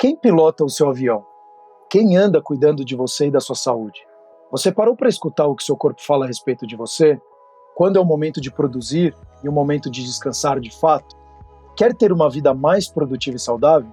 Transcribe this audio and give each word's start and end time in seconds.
Quem 0.00 0.16
pilota 0.16 0.64
o 0.64 0.68
seu 0.70 0.88
avião? 0.88 1.26
Quem 1.90 2.16
anda 2.16 2.40
cuidando 2.40 2.82
de 2.86 2.96
você 2.96 3.26
e 3.26 3.30
da 3.30 3.38
sua 3.38 3.54
saúde? 3.54 4.00
Você 4.50 4.72
parou 4.72 4.96
para 4.96 5.10
escutar 5.10 5.46
o 5.46 5.54
que 5.54 5.62
seu 5.62 5.76
corpo 5.76 6.00
fala 6.00 6.24
a 6.24 6.26
respeito 6.26 6.66
de 6.66 6.74
você? 6.74 7.20
Quando 7.74 7.98
é 7.98 8.00
o 8.00 8.04
momento 8.06 8.40
de 8.40 8.50
produzir 8.50 9.14
e 9.44 9.48
o 9.50 9.52
momento 9.52 9.90
de 9.90 10.02
descansar 10.02 10.58
de 10.58 10.70
fato? 10.70 11.14
Quer 11.76 11.94
ter 11.94 12.14
uma 12.14 12.30
vida 12.30 12.54
mais 12.54 12.88
produtiva 12.88 13.36
e 13.36 13.38
saudável? 13.38 13.90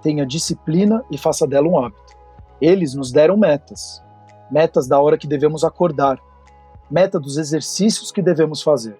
Tenha 0.00 0.24
disciplina 0.24 1.04
e 1.10 1.18
faça 1.18 1.46
dela 1.46 1.68
um 1.68 1.78
hábito. 1.78 2.16
Eles 2.58 2.94
nos 2.94 3.12
deram 3.12 3.36
metas. 3.36 4.02
Metas 4.50 4.88
da 4.88 4.98
hora 5.02 5.18
que 5.18 5.26
devemos 5.26 5.64
acordar. 5.64 6.18
Meta 6.90 7.20
dos 7.20 7.36
exercícios 7.36 8.10
que 8.10 8.22
devemos 8.22 8.62
fazer. 8.62 8.96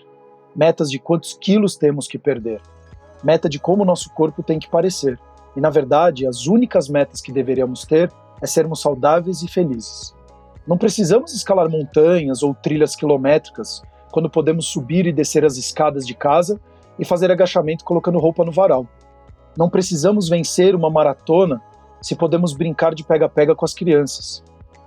Metas 0.54 0.90
de 0.90 0.98
quantos 0.98 1.32
quilos 1.32 1.76
temos 1.76 2.06
que 2.06 2.18
perder. 2.18 2.60
Meta 3.24 3.48
de 3.48 3.58
como 3.58 3.86
nosso 3.86 4.12
corpo 4.12 4.42
tem 4.42 4.58
que 4.58 4.68
parecer 4.68 5.18
e, 5.56 5.60
na 5.60 5.70
verdade, 5.70 6.26
as 6.26 6.46
únicas 6.46 6.88
metas 6.88 7.20
que 7.20 7.32
deveríamos 7.32 7.84
ter 7.84 8.10
é 8.40 8.46
sermos 8.46 8.80
saudáveis 8.80 9.42
e 9.42 9.48
felizes. 9.48 10.14
Não 10.66 10.78
precisamos 10.78 11.32
escalar 11.34 11.68
montanhas 11.68 12.42
ou 12.42 12.54
trilhas 12.54 12.96
quilométricas 12.96 13.82
quando 14.10 14.30
podemos 14.30 14.66
subir 14.66 15.06
e 15.06 15.12
descer 15.12 15.44
as 15.44 15.56
escadas 15.56 16.06
de 16.06 16.14
casa 16.14 16.60
e 16.98 17.04
fazer 17.04 17.30
agachamento 17.30 17.84
colocando 17.84 18.18
roupa 18.18 18.44
no 18.44 18.52
varal. 18.52 18.86
Não 19.56 19.68
precisamos 19.68 20.28
vencer 20.28 20.74
uma 20.74 20.90
maratona 20.90 21.60
se 22.00 22.16
podemos 22.16 22.52
brincar 22.52 22.94
de 22.94 23.04
pega-pega 23.04 23.54
com 23.54 23.64
as 23.64 23.74
crianças. 23.74 24.42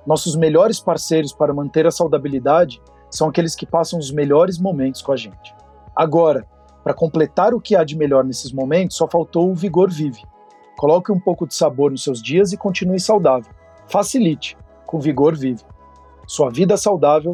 Nossos 0.06 0.36
melhores 0.36 0.80
parceiros 0.80 1.34
para 1.34 1.54
manter 1.54 1.86
a 1.88 1.92
saudabilidade 1.92 2.82
são 3.10 3.30
aqueles 3.30 3.56
que 3.56 3.66
passam 3.66 4.00
os 4.00 4.12
melhores 4.12 4.58
momentos 4.58 5.02
com 5.02 5.12
a 5.12 5.18
gente. 5.18 5.56
Agora, 5.96 6.46
para 6.84 6.94
completar 6.94 7.54
o 7.54 7.62
que 7.62 7.76
há 7.76 7.84
de 7.84 7.98
melhor 7.98 8.24
nesses 8.24 8.52
momentos, 8.52 8.98
só 8.98 9.08
faltou 9.08 9.50
o 9.50 9.56
Vigor 9.56 9.90
Vive 9.90 10.22
Coloque 10.78 11.10
um 11.10 11.20
pouco 11.20 11.48
de 11.48 11.56
sabor 11.56 11.90
nos 11.90 12.04
seus 12.04 12.22
dias 12.22 12.52
e 12.52 12.58
continue 12.58 13.00
saudável. 13.00 13.52
Facilite, 13.88 14.58
com 14.86 15.00
Vigor 15.00 15.34
Vive. 15.36 15.64
Sua 16.28 16.50
vida 16.50 16.76
saudável, 16.76 17.32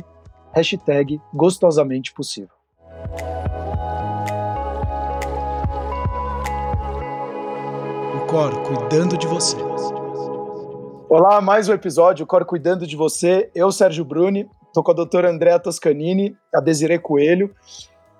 hashtag 0.53 1.20
gostosamente 1.33 2.14
possível. 2.14 2.53
O 8.16 8.28
Cor 8.28 8.61
cuidando 8.64 9.17
de 9.17 9.25
você. 9.25 9.58
Olá, 11.09 11.42
mais 11.42 11.67
um 11.67 11.73
episódio, 11.73 12.26
o 12.26 12.28
Cor 12.28 12.45
cuidando 12.45 12.86
de 12.86 12.95
você. 12.95 13.50
Eu, 13.55 13.72
Sérgio 13.72 14.05
Bruni, 14.05 14.48
estou 14.67 14.83
com 14.83 14.92
a 14.92 14.95
doutora 14.95 15.31
Andréa 15.31 15.59
Toscanini, 15.59 16.38
a 16.53 16.61
Desiree 16.61 17.00
Coelho, 17.00 17.53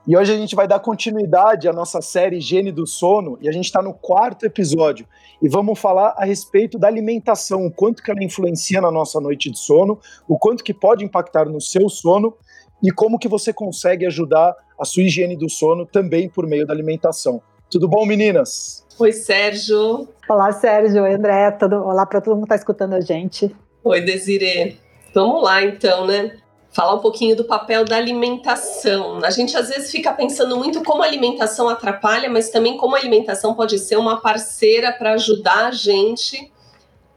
e 0.08 0.18
hoje 0.18 0.34
a 0.34 0.36
gente 0.36 0.56
vai 0.56 0.68
dar 0.68 0.80
continuidade 0.80 1.68
à 1.68 1.74
nossa 1.74 2.02
série 2.02 2.38
Higiene 2.38 2.72
do 2.72 2.88
Sono 2.88 3.38
e 3.40 3.48
a 3.48 3.52
gente 3.52 3.66
está 3.66 3.82
no 3.82 3.94
quarto 3.94 4.46
episódio 4.46 5.06
e 5.42 5.48
vamos 5.48 5.78
falar 5.78 6.16
a 6.18 6.26
respeito 6.26 6.80
da 6.80 6.88
alimentação, 6.88 7.66
o 7.66 7.72
quanto 7.72 8.02
que 8.02 8.10
ela 8.10 8.24
influencia 8.24 8.82
na 8.82 8.90
nossa 8.90 9.20
noite 9.20 9.52
de 9.52 9.60
sono, 9.60 10.00
o 10.28 10.40
quanto 10.40 10.64
que 10.64 10.74
pode 10.74 11.06
impactar 11.06 11.46
no 11.46 11.62
seu 11.62 11.88
sono 11.88 12.36
e 12.82 12.92
como 12.92 13.20
que 13.20 13.28
você 13.28 13.54
consegue 13.54 14.06
ajudar 14.08 14.56
a 14.80 14.86
sua 14.86 15.04
higiene 15.04 15.38
do 15.38 15.50
sono 15.50 15.86
também 15.86 16.28
por 16.28 16.48
meio 16.48 16.66
da 16.66 16.74
alimentação. 16.74 17.42
Tudo 17.70 17.88
bom, 17.88 18.06
meninas? 18.06 18.86
Oi, 18.98 19.14
Sérgio. 19.14 20.10
Olá, 20.28 20.52
Sérgio. 20.52 21.04
Oi, 21.04 21.14
André. 21.14 21.52
Todo... 21.52 21.76
Olá 21.76 22.06
para 22.06 22.20
todo 22.20 22.34
mundo 22.34 22.44
que 22.44 22.54
está 22.54 22.56
escutando 22.56 22.94
a 22.94 23.02
gente. 23.02 23.56
Oi, 23.84 24.02
Desirê. 24.02 24.78
Vamos 25.14 25.44
lá, 25.44 25.64
então, 25.64 26.08
né? 26.08 26.38
Falar 26.72 26.96
um 26.96 27.00
pouquinho 27.00 27.36
do 27.36 27.44
papel 27.44 27.84
da 27.84 27.98
alimentação. 27.98 29.20
A 29.24 29.30
gente 29.30 29.56
às 29.58 29.70
vezes 29.70 29.92
fica 29.92 30.14
pensando 30.14 30.58
muito 30.58 30.82
como 30.84 31.04
a 31.04 31.06
alimentação 31.06 31.68
atrapalha, 31.68 32.30
mas 32.30 32.50
também 32.50 32.78
como 32.78 32.96
a 32.96 33.00
alimentação 33.00 33.54
pode 33.54 33.78
ser 33.78 33.98
uma 33.98 34.22
parceira 34.22 34.92
para 34.92 35.14
ajudar 35.14 35.68
a 35.68 35.72
gente 35.72 36.52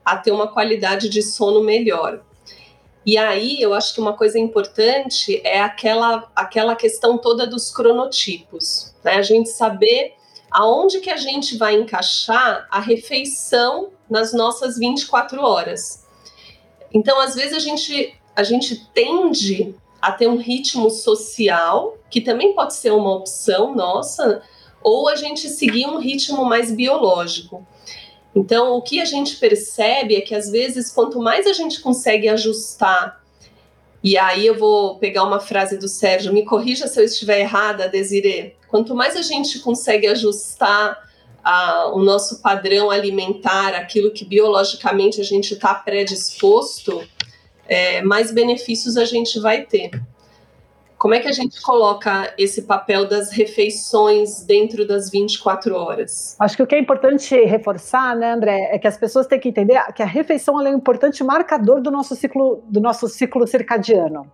a 0.04 0.16
ter 0.16 0.32
uma 0.32 0.48
qualidade 0.48 1.08
de 1.08 1.22
sono 1.22 1.62
melhor. 1.62 2.20
E 3.06 3.16
aí 3.16 3.60
eu 3.60 3.74
acho 3.74 3.94
que 3.94 4.00
uma 4.00 4.14
coisa 4.14 4.38
importante 4.38 5.40
é 5.44 5.60
aquela, 5.60 6.30
aquela 6.34 6.74
questão 6.74 7.16
toda 7.16 7.46
dos 7.46 7.70
cronotipos, 7.70 8.94
né? 9.04 9.16
A 9.16 9.22
gente 9.22 9.50
saber 9.50 10.14
aonde 10.50 11.00
que 11.00 11.10
a 11.10 11.16
gente 11.16 11.56
vai 11.56 11.74
encaixar 11.74 12.66
a 12.70 12.80
refeição 12.80 13.90
nas 14.08 14.32
nossas 14.32 14.78
24 14.78 15.42
horas. 15.42 16.06
Então, 16.92 17.20
às 17.20 17.34
vezes 17.34 17.54
a 17.54 17.58
gente 17.58 18.14
a 18.34 18.42
gente 18.42 18.86
tende 18.92 19.74
a 20.00 20.12
ter 20.12 20.28
um 20.28 20.36
ritmo 20.36 20.90
social, 20.90 21.96
que 22.10 22.20
também 22.20 22.54
pode 22.54 22.74
ser 22.74 22.92
uma 22.92 23.14
opção 23.14 23.74
nossa, 23.74 24.42
ou 24.82 25.08
a 25.08 25.16
gente 25.16 25.48
seguir 25.48 25.86
um 25.86 25.98
ritmo 25.98 26.44
mais 26.44 26.70
biológico. 26.70 27.66
Então, 28.34 28.72
o 28.76 28.82
que 28.82 29.00
a 29.00 29.04
gente 29.04 29.36
percebe 29.36 30.16
é 30.16 30.20
que 30.20 30.34
às 30.34 30.50
vezes, 30.50 30.90
quanto 30.90 31.20
mais 31.20 31.46
a 31.46 31.52
gente 31.52 31.80
consegue 31.80 32.28
ajustar, 32.28 33.22
e 34.02 34.18
aí 34.18 34.46
eu 34.46 34.58
vou 34.58 34.96
pegar 34.96 35.24
uma 35.24 35.40
frase 35.40 35.78
do 35.78 35.88
Sérgio, 35.88 36.32
me 36.32 36.44
corrija 36.44 36.86
se 36.86 37.00
eu 37.00 37.04
estiver 37.04 37.40
errada, 37.40 37.88
Desirê. 37.88 38.56
Quanto 38.68 38.94
mais 38.94 39.16
a 39.16 39.22
gente 39.22 39.60
consegue 39.60 40.06
ajustar 40.08 40.98
a, 41.42 41.90
o 41.94 42.02
nosso 42.02 42.42
padrão 42.42 42.90
alimentar, 42.90 43.74
aquilo 43.74 44.10
que 44.10 44.24
biologicamente 44.24 45.20
a 45.20 45.24
gente 45.24 45.54
está 45.54 45.74
predisposto, 45.74 47.02
é, 47.68 48.02
mais 48.02 48.30
benefícios 48.30 48.96
a 48.96 49.04
gente 49.04 49.40
vai 49.40 49.62
ter. 49.62 49.90
Como 51.04 51.12
é 51.12 51.20
que 51.20 51.28
a 51.28 51.32
gente 51.32 51.60
coloca 51.60 52.32
esse 52.38 52.62
papel 52.62 53.06
das 53.06 53.30
refeições 53.30 54.42
dentro 54.46 54.86
das 54.86 55.10
24 55.10 55.76
horas? 55.76 56.34
Acho 56.40 56.56
que 56.56 56.62
o 56.62 56.66
que 56.66 56.74
é 56.74 56.78
importante 56.78 57.34
reforçar, 57.44 58.16
né, 58.16 58.32
André, 58.32 58.70
é 58.72 58.78
que 58.78 58.86
as 58.86 58.96
pessoas 58.96 59.26
têm 59.26 59.38
que 59.38 59.50
entender 59.50 59.78
que 59.92 60.02
a 60.02 60.06
refeição 60.06 60.58
é 60.66 60.70
um 60.70 60.78
importante 60.78 61.22
marcador 61.22 61.82
do 61.82 61.90
nosso 61.90 62.16
ciclo, 62.16 62.62
do 62.70 62.80
nosso 62.80 63.06
ciclo 63.06 63.46
circadiano. 63.46 64.32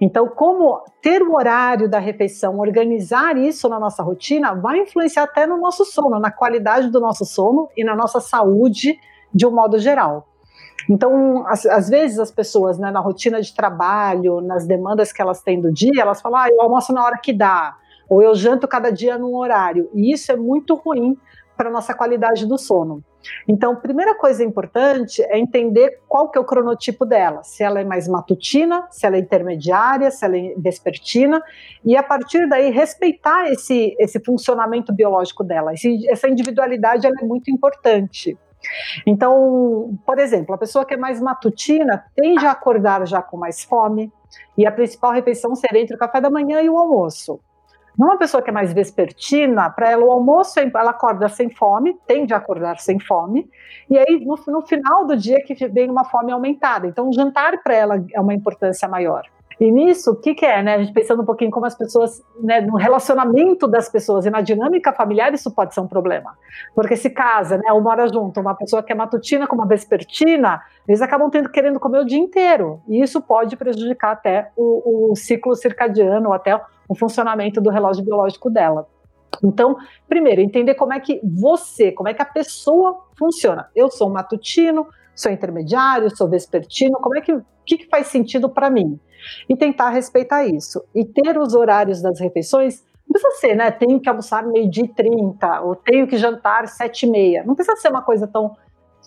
Então, 0.00 0.26
como 0.26 0.82
ter 1.00 1.22
o 1.22 1.36
horário 1.36 1.88
da 1.88 2.00
refeição, 2.00 2.58
organizar 2.58 3.36
isso 3.36 3.68
na 3.68 3.78
nossa 3.78 4.02
rotina, 4.02 4.56
vai 4.56 4.80
influenciar 4.80 5.22
até 5.22 5.46
no 5.46 5.56
nosso 5.56 5.84
sono, 5.84 6.18
na 6.18 6.32
qualidade 6.32 6.90
do 6.90 6.98
nosso 6.98 7.24
sono 7.24 7.68
e 7.76 7.84
na 7.84 7.94
nossa 7.94 8.18
saúde 8.18 8.98
de 9.32 9.46
um 9.46 9.52
modo 9.52 9.78
geral. 9.78 10.26
Então, 10.88 11.44
às, 11.46 11.88
vezes 11.88 12.18
as 12.18 12.30
pessoas, 12.30 12.78
né, 12.78 12.90
na 12.90 13.00
rotina 13.00 13.40
de 13.40 13.54
trabalho, 13.54 14.40
nas 14.40 14.66
demandas 14.66 15.12
que 15.12 15.20
elas 15.20 15.42
têm 15.42 15.60
do 15.60 15.70
dia, 15.70 16.00
elas 16.00 16.20
falam, 16.20 16.40
ah, 16.40 16.48
eu 16.48 16.60
almoço 16.62 16.92
na 16.92 17.04
hora 17.04 17.18
que 17.18 17.32
dá, 17.32 17.76
ou 18.08 18.22
eu 18.22 18.34
janto 18.34 18.66
cada 18.66 18.90
dia 18.90 19.18
num 19.18 19.36
horário. 19.36 19.90
E 19.94 20.12
isso 20.12 20.32
é 20.32 20.36
muito 20.36 20.74
ruim 20.74 21.16
para 21.56 21.68
a 21.68 21.72
nossa 21.72 21.92
qualidade 21.92 22.46
do 22.46 22.56
sono. 22.56 23.02
Então, 23.46 23.74
primeira 23.76 24.14
coisa 24.14 24.44
importante 24.44 25.20
é 25.22 25.38
entender 25.38 26.00
qual 26.08 26.30
que 26.30 26.38
é 26.38 26.40
o 26.40 26.44
cronotipo 26.44 27.04
dela, 27.04 27.42
se 27.42 27.62
ela 27.62 27.80
é 27.80 27.84
mais 27.84 28.06
matutina, 28.06 28.86
se 28.90 29.04
ela 29.04 29.16
é 29.16 29.18
intermediária, 29.18 30.10
se 30.10 30.24
ela 30.24 30.38
é 30.38 30.54
vespertina, 30.56 31.42
e 31.84 31.96
a 31.96 32.02
partir 32.02 32.48
daí 32.48 32.70
respeitar 32.70 33.50
esse, 33.50 33.94
esse 33.98 34.20
funcionamento 34.24 34.94
biológico 34.94 35.42
dela. 35.42 35.74
Esse, 35.74 36.08
essa 36.08 36.28
individualidade 36.28 37.06
é 37.06 37.10
muito 37.24 37.50
importante. 37.50 38.38
Então, 39.06 39.98
por 40.04 40.18
exemplo, 40.18 40.54
a 40.54 40.58
pessoa 40.58 40.84
que 40.84 40.94
é 40.94 40.96
mais 40.96 41.20
matutina 41.20 42.04
tende 42.14 42.44
a 42.46 42.52
acordar 42.52 43.06
já 43.06 43.22
com 43.22 43.36
mais 43.36 43.64
fome, 43.64 44.12
e 44.56 44.66
a 44.66 44.72
principal 44.72 45.12
refeição 45.12 45.54
ser 45.54 45.74
entre 45.74 45.96
o 45.96 45.98
café 45.98 46.20
da 46.20 46.30
manhã 46.30 46.60
e 46.60 46.68
o 46.68 46.76
almoço. 46.76 47.40
Numa 47.98 48.16
pessoa 48.16 48.40
que 48.40 48.50
é 48.50 48.52
mais 48.52 48.72
vespertina, 48.72 49.68
para 49.70 49.90
ela 49.90 50.04
o 50.04 50.12
almoço, 50.12 50.60
ela 50.60 50.90
acorda 50.90 51.28
sem 51.28 51.50
fome, 51.50 51.98
tende 52.06 52.32
a 52.32 52.36
acordar 52.36 52.78
sem 52.78 53.00
fome, 53.00 53.50
e 53.90 53.98
aí 53.98 54.24
no, 54.24 54.38
no 54.46 54.62
final 54.62 55.04
do 55.04 55.16
dia 55.16 55.42
que 55.42 55.54
vem 55.66 55.90
uma 55.90 56.04
fome 56.04 56.30
aumentada. 56.30 56.86
Então, 56.86 57.08
o 57.08 57.12
jantar 57.12 57.60
para 57.62 57.74
ela 57.74 58.04
é 58.12 58.20
uma 58.20 58.34
importância 58.34 58.86
maior. 58.86 59.24
E 59.60 59.72
nisso, 59.72 60.12
o 60.12 60.16
que, 60.16 60.34
que 60.34 60.46
é, 60.46 60.62
né? 60.62 60.74
A 60.74 60.78
gente 60.78 60.92
pensando 60.92 61.22
um 61.22 61.24
pouquinho 61.24 61.50
como 61.50 61.66
as 61.66 61.74
pessoas, 61.74 62.22
né, 62.40 62.60
no 62.60 62.76
relacionamento 62.76 63.66
das 63.66 63.88
pessoas 63.88 64.24
e 64.24 64.30
na 64.30 64.40
dinâmica 64.40 64.92
familiar, 64.92 65.34
isso 65.34 65.50
pode 65.50 65.74
ser 65.74 65.80
um 65.80 65.88
problema. 65.88 66.36
Porque 66.74 66.96
se 66.96 67.10
casa, 67.10 67.56
né, 67.56 67.72
ou 67.72 67.80
mora 67.80 68.06
junto, 68.06 68.40
uma 68.40 68.54
pessoa 68.54 68.82
que 68.82 68.92
é 68.92 68.94
matutina 68.94 69.48
com 69.48 69.56
uma 69.56 69.66
vespertina, 69.66 70.60
eles 70.86 71.02
acabam 71.02 71.28
tendo, 71.28 71.50
querendo 71.50 71.80
comer 71.80 71.98
o 71.98 72.04
dia 72.04 72.18
inteiro. 72.18 72.80
E 72.86 73.02
isso 73.02 73.20
pode 73.20 73.56
prejudicar 73.56 74.12
até 74.12 74.50
o, 74.56 75.10
o 75.10 75.16
ciclo 75.16 75.56
circadiano, 75.56 76.28
ou 76.28 76.34
até 76.34 76.54
o 76.88 76.94
funcionamento 76.94 77.60
do 77.60 77.70
relógio 77.70 78.04
biológico 78.04 78.48
dela. 78.48 78.86
Então, 79.42 79.76
primeiro, 80.08 80.40
entender 80.40 80.74
como 80.74 80.92
é 80.92 81.00
que 81.00 81.20
você, 81.22 81.92
como 81.92 82.08
é 82.08 82.14
que 82.14 82.22
a 82.22 82.26
pessoa 82.26 83.04
funciona. 83.18 83.68
Eu 83.74 83.90
sou 83.90 84.08
matutino, 84.08 84.86
sou 85.20 85.32
intermediário, 85.32 86.14
sou 86.16 86.28
vespertino, 86.28 86.98
como 87.00 87.16
é 87.16 87.20
que, 87.20 87.38
que, 87.66 87.78
que 87.78 87.88
faz 87.88 88.06
sentido 88.06 88.48
para 88.48 88.70
mim? 88.70 88.98
e 89.48 89.56
tentar 89.56 89.90
respeitar 89.90 90.44
isso. 90.44 90.82
E 90.94 91.04
ter 91.04 91.38
os 91.38 91.54
horários 91.54 92.00
das 92.00 92.20
refeições, 92.20 92.84
não 93.06 93.12
precisa 93.12 93.40
ser, 93.40 93.54
né? 93.54 93.70
Tenho 93.70 94.00
que 94.00 94.08
almoçar 94.08 94.44
meio-dia 94.44 94.84
e 94.84 94.88
30, 94.88 95.60
ou 95.62 95.74
tenho 95.74 96.06
que 96.06 96.16
jantar 96.16 96.68
sete 96.68 97.06
e 97.06 97.10
meia. 97.10 97.44
Não 97.44 97.54
precisa 97.54 97.76
ser 97.76 97.88
uma 97.88 98.02
coisa 98.02 98.26
tão 98.26 98.54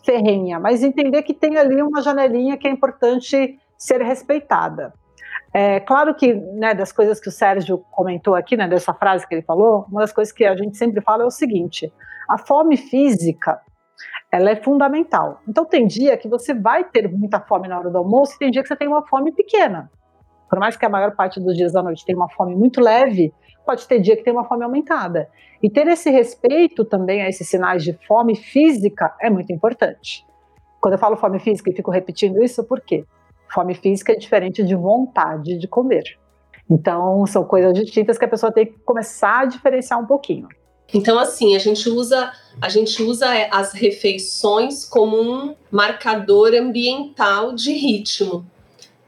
ferrenha, 0.03 0.59
mas 0.59 0.83
entender 0.83 1.21
que 1.21 1.33
tem 1.33 1.57
ali 1.57 1.81
uma 1.81 2.01
janelinha 2.01 2.57
que 2.57 2.67
é 2.67 2.71
importante 2.71 3.59
ser 3.77 4.01
respeitada. 4.01 4.93
É 5.53 5.79
claro 5.81 6.15
que, 6.15 6.33
né, 6.33 6.73
das 6.73 6.91
coisas 6.91 7.19
que 7.19 7.27
o 7.27 7.31
Sérgio 7.31 7.79
comentou 7.91 8.35
aqui, 8.35 8.55
né, 8.55 8.67
dessa 8.67 8.93
frase 8.93 9.27
que 9.27 9.35
ele 9.35 9.41
falou, 9.41 9.85
uma 9.91 10.01
das 10.01 10.13
coisas 10.13 10.33
que 10.33 10.45
a 10.45 10.55
gente 10.55 10.77
sempre 10.77 11.01
fala 11.01 11.23
é 11.23 11.25
o 11.25 11.31
seguinte: 11.31 11.91
a 12.27 12.37
fome 12.37 12.77
física 12.77 13.59
ela 14.31 14.49
é 14.49 14.55
fundamental. 14.55 15.41
Então 15.47 15.65
tem 15.65 15.85
dia 15.85 16.15
que 16.15 16.29
você 16.29 16.53
vai 16.53 16.85
ter 16.85 17.11
muita 17.11 17.39
fome 17.41 17.67
na 17.67 17.77
hora 17.77 17.89
do 17.89 17.97
almoço 17.97 18.35
e 18.35 18.39
tem 18.39 18.49
dia 18.49 18.61
que 18.61 18.67
você 18.67 18.75
tem 18.75 18.87
uma 18.87 19.05
fome 19.05 19.31
pequena. 19.33 19.91
Por 20.49 20.59
mais 20.59 20.77
que 20.77 20.85
a 20.85 20.89
maior 20.89 21.15
parte 21.15 21.39
dos 21.39 21.55
dias 21.55 21.73
da 21.73 21.83
noite 21.83 22.05
tenha 22.05 22.17
uma 22.17 22.29
fome 22.29 22.55
muito 22.55 22.79
leve, 22.79 23.33
pode 23.65 23.87
ter 23.87 23.99
dia 23.99 24.15
que 24.15 24.23
tem 24.23 24.33
uma 24.33 24.45
fome 24.45 24.63
aumentada. 24.63 25.29
E 25.61 25.69
ter 25.69 25.87
esse 25.87 26.09
respeito 26.09 26.85
também 26.85 27.21
a 27.21 27.29
esses 27.29 27.47
sinais 27.47 27.83
de 27.83 27.93
fome 28.07 28.35
física 28.35 29.13
é 29.21 29.29
muito 29.29 29.51
importante. 29.51 30.25
Quando 30.79 30.93
eu 30.93 30.99
falo 30.99 31.15
fome 31.17 31.39
física 31.39 31.69
e 31.69 31.75
fico 31.75 31.91
repetindo 31.91 32.43
isso, 32.43 32.63
por 32.63 32.81
quê? 32.81 33.05
Fome 33.53 33.75
física 33.75 34.13
é 34.13 34.15
diferente 34.15 34.63
de 34.63 34.75
vontade 34.75 35.57
de 35.57 35.67
comer. 35.67 36.03
Então, 36.69 37.25
são 37.25 37.43
coisas 37.43 37.73
distintas 37.73 38.17
que 38.17 38.25
a 38.25 38.29
pessoa 38.29 38.51
tem 38.51 38.65
que 38.65 38.79
começar 38.79 39.41
a 39.41 39.45
diferenciar 39.45 39.99
um 39.99 40.05
pouquinho. 40.05 40.47
Então, 40.93 41.17
assim, 41.17 41.55
a 41.55 41.59
gente 41.59 41.89
usa 41.89 42.31
a 42.59 42.69
gente 42.69 43.01
usa 43.01 43.27
as 43.49 43.71
refeições 43.71 44.83
como 44.83 45.21
um 45.21 45.55
marcador 45.71 46.53
ambiental 46.53 47.53
de 47.53 47.71
ritmo 47.71 48.45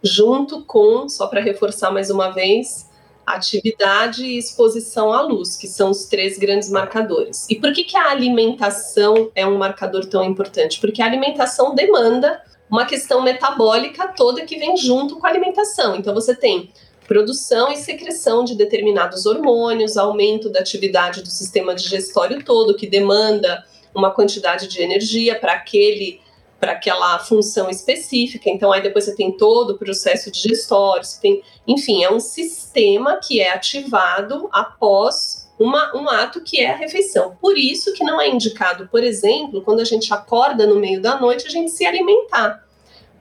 junto 0.04 0.64
com, 0.66 1.08
só 1.08 1.28
para 1.28 1.42
reforçar 1.42 1.92
mais 1.92 2.10
uma 2.10 2.30
vez, 2.30 2.90
atividade 3.26 4.26
e 4.26 4.38
exposição 4.38 5.14
à 5.14 5.22
luz, 5.22 5.56
que 5.56 5.68
são 5.68 5.92
os 5.92 6.06
três 6.06 6.38
grandes 6.38 6.70
marcadores. 6.70 7.48
E 7.50 7.56
por 7.56 7.72
que, 7.72 7.86
que 7.86 7.96
a 7.96 8.10
alimentação 8.10 9.32
é 9.34 9.46
um 9.46 9.58
marcador 9.58 10.06
tão 10.06 10.24
importante? 10.26 10.82
Porque 10.82 11.02
a 11.02 11.06
alimentação 11.06 11.74
demanda 11.74 12.42
uma 12.70 12.86
questão 12.86 13.22
metabólica 13.22 14.10
toda 14.10 14.46
que 14.46 14.58
vem 14.58 14.76
junto 14.76 15.18
com 15.18 15.26
a 15.26 15.30
alimentação. 15.30 15.96
Então 15.96 16.14
você 16.14 16.36
tem 16.36 16.70
produção 17.08 17.72
e 17.72 17.78
secreção 17.78 18.44
de 18.44 18.56
determinados 18.56 19.26
hormônios, 19.26 19.98
aumento 19.98 20.50
da 20.50 20.60
atividade 20.60 21.22
do 21.22 21.30
sistema 21.30 21.76
digestório 21.76 22.44
todo, 22.44 22.76
que 22.76 22.88
demanda 22.88 23.64
uma 23.94 24.12
quantidade 24.12 24.68
de 24.68 24.82
energia 24.82 25.40
para 25.40 25.54
aquele 25.54 26.22
para 26.60 26.72
aquela 26.72 27.20
função 27.20 27.70
específica. 27.70 28.50
Então, 28.50 28.72
aí 28.72 28.82
depois 28.82 29.04
você 29.04 29.14
tem 29.14 29.36
todo 29.36 29.72
o 29.72 29.78
processo 29.78 30.32
digestório, 30.32 31.04
você 31.04 31.20
tem, 31.20 31.44
enfim, 31.68 32.06
é 32.06 32.10
um 32.10 32.22
sistema 32.22 33.18
que 33.18 33.42
é 33.42 33.52
ativado 33.52 34.48
após 34.50 35.44
uma, 35.60 35.94
um 35.94 36.08
ato 36.08 36.40
que 36.40 36.62
é 36.62 36.72
a 36.72 36.78
refeição. 36.78 37.38
Por 37.42 37.58
isso 37.58 37.94
que 37.94 38.06
não 38.06 38.20
é 38.20 38.30
indicado, 38.30 38.88
por 38.88 39.04
exemplo, 39.04 39.62
quando 39.62 39.82
a 39.82 39.84
gente 39.84 40.14
acorda 40.14 40.66
no 40.66 40.80
meio 40.80 41.02
da 41.02 41.20
noite, 41.20 41.48
a 41.48 41.50
gente 41.50 41.70
se 41.70 41.86
alimentar. 41.86 42.63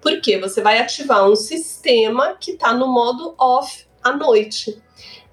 Porque 0.03 0.37
você 0.39 0.61
vai 0.61 0.79
ativar 0.79 1.27
um 1.31 1.37
sistema 1.37 2.37
que 2.39 2.51
está 2.51 2.75
no 2.75 2.89
modo 2.89 3.35
off 3.39 3.87
à 4.03 4.15
noite. 4.15 4.83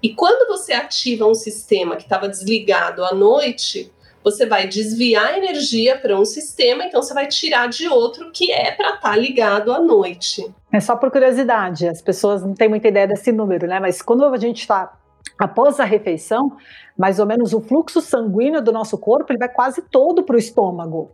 E 0.02 0.14
quando 0.14 0.48
você 0.48 0.72
ativa 0.72 1.26
um 1.26 1.34
sistema 1.34 1.96
que 1.96 2.04
estava 2.04 2.28
desligado 2.28 3.04
à 3.04 3.12
noite, 3.12 3.92
você 4.22 4.46
vai 4.46 4.66
desviar 4.66 5.36
energia 5.36 5.98
para 5.98 6.18
um 6.18 6.24
sistema, 6.24 6.84
então 6.84 7.02
você 7.02 7.12
vai 7.12 7.26
tirar 7.26 7.68
de 7.68 7.88
outro 7.88 8.30
que 8.32 8.52
é 8.52 8.70
para 8.72 8.94
estar 8.94 9.10
tá 9.10 9.16
ligado 9.16 9.72
à 9.72 9.80
noite. 9.80 10.48
É 10.72 10.80
só 10.80 10.96
por 10.96 11.10
curiosidade, 11.10 11.88
as 11.88 12.00
pessoas 12.00 12.42
não 12.42 12.54
têm 12.54 12.68
muita 12.68 12.88
ideia 12.88 13.06
desse 13.06 13.32
número, 13.32 13.66
né? 13.66 13.80
Mas 13.80 14.00
quando 14.00 14.24
a 14.24 14.36
gente 14.36 14.60
está 14.60 14.92
após 15.38 15.80
a 15.80 15.84
refeição, 15.84 16.56
mais 16.96 17.18
ou 17.18 17.26
menos 17.26 17.52
o 17.52 17.60
fluxo 17.60 18.00
sanguíneo 18.00 18.62
do 18.62 18.72
nosso 18.72 18.96
corpo 18.98 19.32
ele 19.32 19.38
vai 19.38 19.48
quase 19.48 19.82
todo 19.82 20.22
para 20.22 20.36
o 20.36 20.38
estômago. 20.38 21.10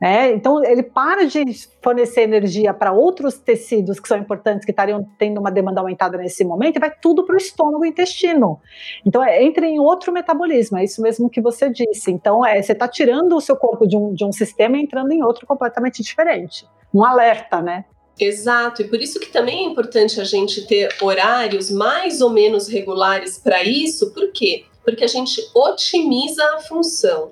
Né? 0.00 0.32
Então, 0.32 0.64
ele 0.64 0.82
para 0.82 1.26
de 1.26 1.44
fornecer 1.82 2.22
energia 2.22 2.72
para 2.72 2.92
outros 2.92 3.38
tecidos 3.38 3.98
que 3.98 4.06
são 4.06 4.18
importantes, 4.18 4.64
que 4.64 4.70
estariam 4.70 5.06
tendo 5.18 5.40
uma 5.40 5.50
demanda 5.50 5.80
aumentada 5.80 6.16
nesse 6.16 6.44
momento, 6.44 6.76
e 6.76 6.80
vai 6.80 6.92
tudo 7.02 7.24
para 7.24 7.34
o 7.34 7.38
estômago 7.38 7.84
e 7.84 7.88
intestino. 7.88 8.60
Então, 9.04 9.22
é, 9.24 9.42
entra 9.42 9.66
em 9.66 9.80
outro 9.80 10.12
metabolismo, 10.12 10.78
é 10.78 10.84
isso 10.84 11.02
mesmo 11.02 11.28
que 11.28 11.40
você 11.40 11.68
disse. 11.68 12.10
Então, 12.10 12.46
é, 12.46 12.62
você 12.62 12.72
está 12.72 12.86
tirando 12.86 13.36
o 13.36 13.40
seu 13.40 13.56
corpo 13.56 13.86
de 13.86 13.96
um, 13.96 14.14
de 14.14 14.24
um 14.24 14.32
sistema 14.32 14.76
e 14.76 14.82
entrando 14.82 15.10
em 15.12 15.22
outro 15.22 15.46
completamente 15.46 16.02
diferente. 16.02 16.64
Um 16.94 17.04
alerta, 17.04 17.60
né? 17.60 17.84
Exato, 18.20 18.82
e 18.82 18.88
por 18.88 19.00
isso 19.00 19.20
que 19.20 19.30
também 19.30 19.64
é 19.64 19.68
importante 19.68 20.20
a 20.20 20.24
gente 20.24 20.66
ter 20.66 20.92
horários 21.00 21.70
mais 21.70 22.20
ou 22.20 22.30
menos 22.30 22.66
regulares 22.66 23.38
para 23.38 23.62
isso, 23.62 24.12
por 24.12 24.32
quê? 24.32 24.64
Porque 24.84 25.04
a 25.04 25.08
gente 25.08 25.40
otimiza 25.54 26.44
a 26.56 26.60
função. 26.60 27.30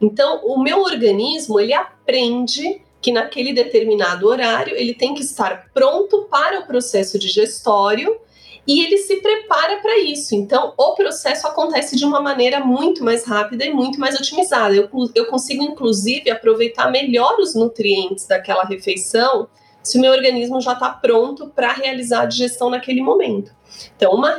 Então, 0.00 0.40
o 0.44 0.62
meu 0.62 0.80
organismo, 0.82 1.58
ele 1.58 1.72
aprende 1.72 2.82
que 3.00 3.12
naquele 3.12 3.52
determinado 3.52 4.26
horário 4.26 4.74
ele 4.76 4.94
tem 4.94 5.14
que 5.14 5.22
estar 5.22 5.70
pronto 5.72 6.26
para 6.30 6.60
o 6.60 6.66
processo 6.66 7.18
digestório 7.18 8.18
e 8.66 8.84
ele 8.84 8.98
se 8.98 9.16
prepara 9.16 9.78
para 9.78 9.98
isso. 9.98 10.34
Então, 10.34 10.74
o 10.76 10.94
processo 10.94 11.46
acontece 11.46 11.96
de 11.96 12.04
uma 12.04 12.20
maneira 12.20 12.60
muito 12.60 13.02
mais 13.02 13.24
rápida 13.24 13.64
e 13.64 13.72
muito 13.72 13.98
mais 13.98 14.14
otimizada. 14.14 14.74
Eu, 14.74 14.90
eu 15.14 15.26
consigo, 15.26 15.62
inclusive, 15.62 16.30
aproveitar 16.30 16.90
melhor 16.90 17.38
os 17.38 17.54
nutrientes 17.54 18.26
daquela 18.26 18.64
refeição 18.64 19.48
se 19.82 19.96
o 19.96 20.00
meu 20.00 20.12
organismo 20.12 20.60
já 20.60 20.74
está 20.74 20.90
pronto 20.90 21.48
para 21.48 21.72
realizar 21.72 22.22
a 22.22 22.26
digestão 22.26 22.68
naquele 22.68 23.00
momento. 23.00 23.50
Então, 23.96 24.12
uma, 24.12 24.36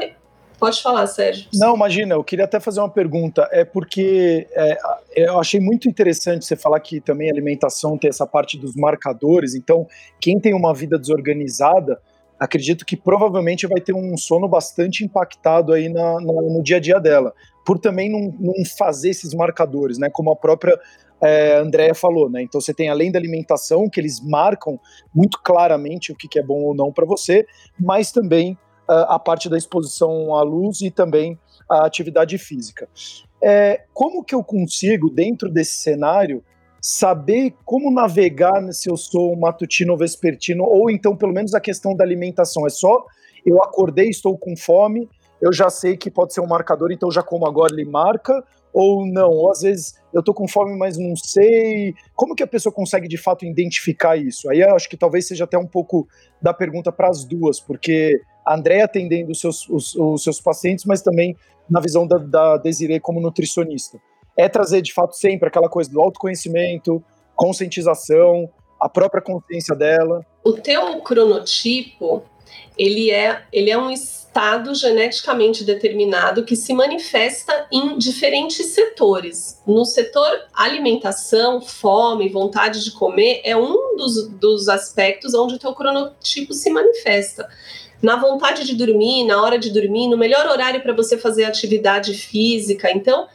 Pode 0.60 0.82
falar, 0.82 1.08
Sérgio. 1.08 1.48
Não, 1.54 1.76
imagina, 1.76 2.16
eu 2.16 2.24
queria 2.24 2.46
até 2.46 2.60
fazer 2.60 2.82
uma 2.82 2.90
pergunta. 2.90 3.48
É 3.52 3.64
porque 3.64 4.48
é, 4.52 4.78
eu 5.16 5.40
achei 5.40 5.60
muito 5.60 5.88
interessante 5.88 6.46
você 6.46 6.56
falar 6.56 6.80
que 6.82 7.00
também 7.00 7.30
alimentação 7.32 7.98
tem 7.98 8.10
essa 8.10 8.28
parte 8.28 8.58
dos 8.58 8.76
marcadores. 8.76 9.56
Então, 9.56 9.88
quem 10.20 10.40
tem 10.40 10.54
uma 10.54 10.74
vida 10.74 11.00
desorganizada, 11.00 12.02
acredito 12.38 12.86
que 12.86 12.98
provavelmente 12.98 13.66
vai 13.68 13.80
ter 13.80 13.94
um 13.94 14.18
sono 14.18 14.48
bastante 14.48 15.04
impactado 15.04 15.72
aí 15.72 15.88
na, 15.88 16.20
no, 16.20 16.54
no 16.54 16.62
dia 16.62 16.78
a 16.78 16.80
dia 16.80 17.00
dela. 17.00 17.34
Por 17.66 17.80
também 17.80 18.10
não, 18.10 18.34
não 18.40 18.54
fazer 18.78 19.10
esses 19.12 19.34
marcadores, 19.34 19.98
né? 19.98 20.10
Como 20.12 20.32
a 20.32 20.36
própria 20.36 20.78
é, 21.22 21.58
Andréia 21.58 21.94
falou, 21.94 22.30
né? 22.30 22.42
Então 22.42 22.60
você 22.60 22.74
tem 22.74 22.90
além 22.90 23.12
da 23.12 23.20
alimentação, 23.20 23.90
que 23.90 24.00
eles 24.00 24.20
marcam 24.22 24.80
muito 25.14 25.40
claramente 25.42 26.12
o 26.12 26.16
que, 26.16 26.28
que 26.28 26.40
é 26.40 26.44
bom 26.44 26.62
ou 26.62 26.76
não 26.76 26.92
para 26.92 27.06
você, 27.06 27.46
mas 27.80 28.12
também 28.12 28.58
a 28.90 29.20
parte 29.20 29.50
da 29.50 29.58
exposição 29.58 30.34
à 30.34 30.42
luz 30.42 30.82
e 30.82 30.90
também 30.90 31.38
a 31.70 31.86
atividade 31.86 32.38
física. 32.38 32.88
É, 33.42 33.84
como 33.94 34.24
que 34.24 34.34
eu 34.34 34.44
consigo, 34.44 35.10
dentro 35.10 35.50
desse 35.50 35.78
cenário, 35.82 36.44
saber 36.82 37.54
como 37.66 37.92
navegar 37.92 38.62
se 38.74 38.90
eu 38.90 38.98
sou 38.98 39.36
matutino 39.36 39.94
ou 39.94 39.98
vespertino, 39.98 40.64
ou 40.64 40.90
então 40.90 41.16
pelo 41.16 41.34
menos 41.34 41.54
a 41.54 41.60
questão 41.60 41.96
da 41.96 42.04
alimentação? 42.04 42.66
É 42.66 42.70
só 42.70 43.06
eu 43.46 43.62
acordei, 43.64 44.10
estou 44.10 44.38
com 44.38 44.56
fome, 44.56 45.08
eu 45.42 45.54
já 45.54 45.70
sei 45.70 45.96
que 45.96 46.12
pode 46.12 46.34
ser 46.34 46.42
um 46.42 46.48
marcador, 46.48 46.92
então 46.92 47.10
já 47.10 47.24
como 47.24 47.48
agora 47.48 47.74
ele 47.74 47.86
marca, 47.86 48.44
ou 48.74 49.06
não? 49.06 49.32
Ou 49.32 49.52
às 49.52 49.62
vezes 49.62 49.96
eu 50.14 50.22
tô 50.22 50.34
com 50.34 50.48
fome, 50.48 50.78
mas 50.78 50.98
não 50.98 51.16
sei. 51.16 51.94
Como 52.16 52.36
que 52.36 52.44
a 52.44 52.48
pessoa 52.48 52.74
consegue 52.74 53.08
de 53.08 53.18
fato 53.18 53.46
identificar 53.46 54.18
isso? 54.18 54.50
Aí 54.50 54.60
eu 54.60 54.76
acho 54.76 54.90
que 54.90 54.98
talvez 54.98 55.28
seja 55.28 55.46
até 55.46 55.58
um 55.58 55.66
pouco 55.66 56.08
da 56.42 56.54
pergunta 56.54 56.92
para 56.92 57.10
as 57.10 57.24
duas, 57.24 57.60
porque 57.60 58.22
a 58.50 58.56
Andrea 58.56 58.86
atendendo 58.86 59.32
os 59.32 59.40
seus, 59.40 59.70
os, 59.70 59.94
os 59.96 60.24
seus 60.24 60.42
pacientes, 60.42 60.84
mas 60.84 61.04
também 61.04 61.38
na 61.70 61.80
visão 61.80 62.08
da, 62.08 62.18
da 62.18 62.58
Desiree 62.58 63.00
como 63.00 63.22
nutricionista. 63.22 64.00
É 64.36 64.50
trazer 64.50 64.82
de 64.82 64.92
fato 64.92 65.16
sempre 65.16 65.48
aquela 65.48 65.70
coisa 65.70 65.92
do 65.92 66.02
autoconhecimento, 66.02 67.04
conscientização, 67.36 68.50
a 68.80 68.90
própria 68.90 69.22
consciência 69.22 69.76
dela. 69.76 70.26
O 70.44 70.54
teu 70.54 71.00
cronotipo, 71.02 72.24
ele 72.76 73.12
é, 73.12 73.44
ele 73.54 73.70
é 73.70 73.78
um 73.78 73.92
estado 73.92 74.74
geneticamente 74.74 75.64
determinado 75.64 76.44
que 76.44 76.56
se 76.56 76.74
manifesta 76.74 77.68
em 77.72 78.00
diferentes 78.00 78.74
setores. 78.74 79.62
No 79.68 79.86
setor 79.86 80.28
alimentação, 80.56 81.62
fome, 81.62 82.30
vontade 82.30 82.84
de 82.84 82.92
comer, 82.94 83.42
é 83.44 83.56
um 83.56 83.96
dos, 83.96 84.28
dos 84.28 84.68
aspectos 84.68 85.36
onde 85.36 85.54
o 85.54 85.60
teu 85.60 85.76
cronotipo 85.76 86.52
se 86.52 86.72
manifesta 86.72 87.48
na 88.02 88.16
vontade 88.16 88.66
de 88.66 88.76
dormir, 88.76 89.26
na 89.26 89.42
hora 89.42 89.58
de 89.58 89.72
dormir, 89.72 90.08
no 90.08 90.18
melhor 90.18 90.48
horário 90.48 90.82
para 90.82 90.94
você 90.94 91.18
fazer 91.18 91.44
atividade 91.44 92.14
física. 92.14 92.90
Então, 92.92 93.28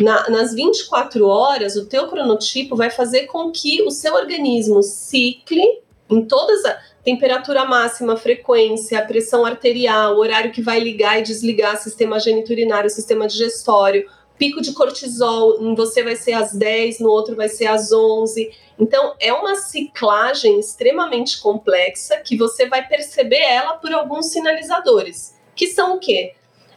na, 0.00 0.28
nas 0.28 0.54
24 0.54 1.26
horas, 1.26 1.76
o 1.76 1.86
teu 1.86 2.06
cronotipo 2.08 2.76
vai 2.76 2.90
fazer 2.90 3.26
com 3.26 3.50
que 3.50 3.82
o 3.82 3.90
seu 3.90 4.14
organismo 4.14 4.82
cicle 4.82 5.62
em 6.08 6.24
todas 6.24 6.64
a 6.64 6.78
temperatura 7.04 7.64
máxima, 7.64 8.16
frequência, 8.16 9.04
pressão 9.04 9.44
arterial, 9.44 10.16
horário 10.16 10.52
que 10.52 10.62
vai 10.62 10.80
ligar 10.80 11.18
e 11.18 11.22
desligar 11.22 11.76
sistema 11.78 12.18
geniturinário, 12.20 12.90
sistema 12.90 13.26
digestório, 13.26 14.08
pico 14.38 14.60
de 14.60 14.72
cortisol, 14.72 15.60
em 15.60 15.74
você 15.74 16.02
vai 16.02 16.16
ser 16.16 16.32
às 16.32 16.52
10, 16.52 17.00
no 17.00 17.10
outro 17.10 17.34
vai 17.34 17.48
ser 17.48 17.66
às 17.66 17.92
11. 17.92 18.50
Então, 18.78 19.14
é 19.18 19.32
uma 19.32 19.56
ciclagem 19.56 20.58
extremamente 20.58 21.40
complexa 21.40 22.18
que 22.18 22.36
você 22.36 22.66
vai 22.68 22.86
perceber 22.86 23.40
ela 23.40 23.74
por 23.74 23.92
alguns 23.92 24.26
sinalizadores, 24.26 25.34
que 25.54 25.66
são 25.68 25.96
o 25.96 25.98
quê? 25.98 26.34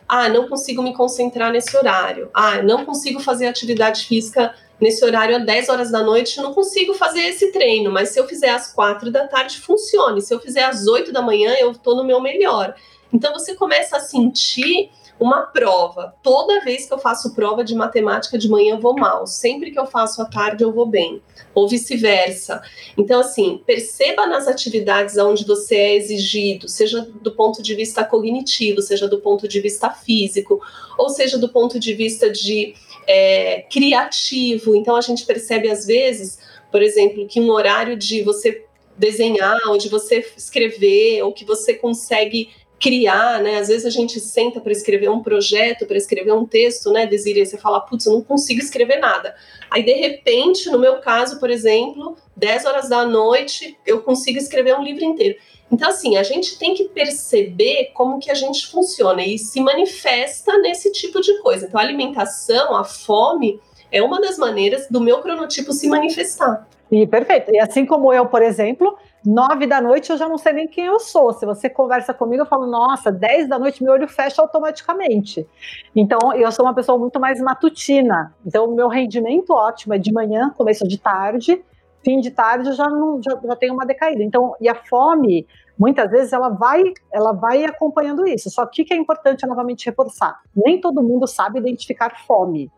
Ah, 0.07 0.27
não 0.27 0.47
consigo 0.47 0.81
me 0.81 0.93
concentrar 0.93 1.51
nesse 1.51 1.75
horário. 1.77 2.29
Ah, 2.33 2.63
não 2.63 2.85
consigo 2.85 3.19
fazer 3.19 3.47
atividade 3.47 4.05
física 4.05 4.55
nesse 4.79 5.03
horário 5.03 5.35
às 5.35 5.45
10 5.45 5.69
horas 5.69 5.91
da 5.91 6.01
noite, 6.01 6.41
não 6.41 6.53
consigo 6.53 6.93
fazer 6.93 7.21
esse 7.21 7.51
treino, 7.51 7.91
mas 7.91 8.09
se 8.09 8.19
eu 8.19 8.25
fizer 8.25 8.49
às 8.49 8.71
4 8.73 9.11
da 9.11 9.27
tarde, 9.27 9.59
funcione. 9.59 10.21
Se 10.21 10.33
eu 10.33 10.39
fizer 10.39 10.63
às 10.63 10.87
8 10.87 11.11
da 11.11 11.21
manhã, 11.21 11.53
eu 11.59 11.71
estou 11.71 11.95
no 11.95 12.03
meu 12.03 12.21
melhor. 12.21 12.73
Então, 13.11 13.33
você 13.33 13.55
começa 13.55 13.97
a 13.97 13.99
sentir 13.99 14.89
uma 15.19 15.41
prova. 15.41 16.15
Toda 16.23 16.63
vez 16.63 16.85
que 16.85 16.93
eu 16.93 16.97
faço 16.97 17.35
prova 17.35 17.63
de 17.63 17.75
matemática 17.75 18.37
de 18.37 18.47
manhã 18.47 18.75
eu 18.75 18.79
vou 18.79 18.95
mal, 18.95 19.27
sempre 19.27 19.71
que 19.71 19.79
eu 19.79 19.85
faço 19.85 20.21
à 20.21 20.25
tarde 20.25 20.63
eu 20.63 20.71
vou 20.71 20.85
bem, 20.85 21.21
ou 21.53 21.67
vice-versa. 21.67 22.61
Então, 22.97 23.19
assim, 23.19 23.61
perceba 23.65 24.25
nas 24.25 24.47
atividades 24.47 25.17
onde 25.17 25.45
você 25.45 25.75
é 25.75 25.95
exigido, 25.95 26.69
seja 26.69 27.01
do 27.21 27.31
ponto 27.31 27.61
de 27.61 27.75
vista 27.75 28.03
cognitivo, 28.03 28.81
seja 28.81 29.07
do 29.07 29.19
ponto 29.19 29.47
de 29.47 29.59
vista 29.59 29.89
físico, 29.89 30.61
ou 30.97 31.09
seja 31.09 31.37
do 31.37 31.49
ponto 31.49 31.77
de 31.79 31.93
vista 31.93 32.29
de 32.29 32.73
é, 33.05 33.61
criativo. 33.69 34.75
Então, 34.75 34.95
a 34.95 35.01
gente 35.01 35.25
percebe 35.25 35.69
às 35.69 35.85
vezes, 35.85 36.39
por 36.71 36.81
exemplo, 36.81 37.27
que 37.27 37.41
um 37.41 37.49
horário 37.49 37.97
de 37.97 38.21
você 38.21 38.65
desenhar, 38.97 39.57
ou 39.67 39.77
de 39.77 39.87
você 39.87 40.25
escrever, 40.35 41.23
ou 41.23 41.31
que 41.31 41.45
você 41.45 41.73
consegue 41.73 42.49
criar, 42.79 43.41
né? 43.41 43.57
Às 43.57 43.67
vezes 43.67 43.85
a 43.85 43.89
gente 43.89 44.19
senta 44.19 44.61
para 44.61 44.71
escrever 44.71 45.09
um 45.09 45.21
projeto, 45.21 45.85
para 45.85 45.97
escrever 45.97 46.33
um 46.33 46.45
texto, 46.45 46.91
né, 46.91 47.05
Desiree? 47.05 47.45
Você 47.45 47.57
fala, 47.57 47.81
putz, 47.81 48.05
eu 48.05 48.13
não 48.13 48.21
consigo 48.21 48.59
escrever 48.59 48.99
nada. 48.99 49.35
Aí, 49.69 49.83
de 49.83 49.93
repente, 49.93 50.69
no 50.69 50.79
meu 50.79 50.97
caso, 50.99 51.39
por 51.39 51.49
exemplo, 51.49 52.15
10 52.35 52.65
horas 52.65 52.89
da 52.89 53.05
noite, 53.05 53.77
eu 53.85 54.01
consigo 54.01 54.37
escrever 54.37 54.75
um 54.75 54.83
livro 54.83 55.03
inteiro. 55.03 55.37
Então, 55.71 55.89
assim, 55.89 56.17
a 56.17 56.23
gente 56.23 56.57
tem 56.57 56.73
que 56.73 56.85
perceber 56.85 57.91
como 57.93 58.19
que 58.19 58.31
a 58.31 58.33
gente 58.33 58.67
funciona 58.67 59.23
e 59.23 59.37
se 59.37 59.61
manifesta 59.61 60.57
nesse 60.57 60.91
tipo 60.91 61.21
de 61.21 61.39
coisa. 61.41 61.67
Então, 61.67 61.79
a 61.79 61.83
alimentação, 61.83 62.75
a 62.75 62.83
fome, 62.83 63.59
é 63.91 64.01
uma 64.01 64.19
das 64.19 64.37
maneiras 64.37 64.87
do 64.89 65.01
meu 65.01 65.19
cronotipo 65.19 65.73
se 65.73 65.87
manifestar. 65.87 66.67
E 66.91 67.05
perfeito. 67.05 67.53
E 67.53 67.59
assim 67.59 67.85
como 67.85 68.11
eu, 68.11 68.25
por 68.25 68.41
exemplo, 68.41 68.97
nove 69.25 69.67
da 69.67 69.81
noite 69.81 70.09
eu 70.09 70.17
já 70.17 70.27
não 70.27 70.37
sei 70.37 70.53
nem 70.53 70.67
quem 70.67 70.85
eu 70.85 70.99
sou. 70.99 71.33
Se 71.33 71.45
você 71.45 71.69
conversa 71.69 72.13
comigo, 72.13 72.43
eu 72.43 72.47
falo, 72.47 72.67
nossa, 72.67 73.11
dez 73.11 73.47
da 73.47 73.59
noite 73.59 73.83
meu 73.83 73.93
olho 73.93 74.07
fecha 74.07 74.41
automaticamente. 74.41 75.47
Então, 75.95 76.33
eu 76.33 76.51
sou 76.51 76.65
uma 76.65 76.73
pessoa 76.73 76.97
muito 76.97 77.19
mais 77.19 77.41
matutina. 77.41 78.33
Então, 78.45 78.65
o 78.65 78.75
meu 78.75 78.87
rendimento 78.87 79.51
ótimo 79.51 79.93
é 79.93 79.97
de 79.97 80.11
manhã, 80.11 80.53
começo 80.57 80.87
de 80.87 80.97
tarde, 80.97 81.63
fim 82.03 82.19
de 82.19 82.31
tarde 82.31 82.69
eu 82.69 82.73
já 82.73 82.89
não 82.89 83.21
já, 83.21 83.37
já 83.43 83.55
tenho 83.55 83.73
uma 83.73 83.85
decaída. 83.85 84.23
Então, 84.23 84.55
e 84.59 84.69
a 84.69 84.75
fome, 84.75 85.47
muitas 85.77 86.09
vezes 86.09 86.33
ela 86.33 86.49
vai, 86.49 86.83
ela 87.11 87.33
vai 87.33 87.65
acompanhando 87.65 88.27
isso. 88.27 88.49
Só 88.49 88.65
que 88.65 88.81
o 88.81 88.85
que 88.85 88.93
é 88.93 88.97
importante 88.97 89.45
é 89.45 89.47
novamente 89.47 89.85
reforçar. 89.85 90.39
Nem 90.55 90.79
todo 90.79 91.03
mundo 91.03 91.27
sabe 91.27 91.59
identificar 91.59 92.25
fome. 92.25 92.71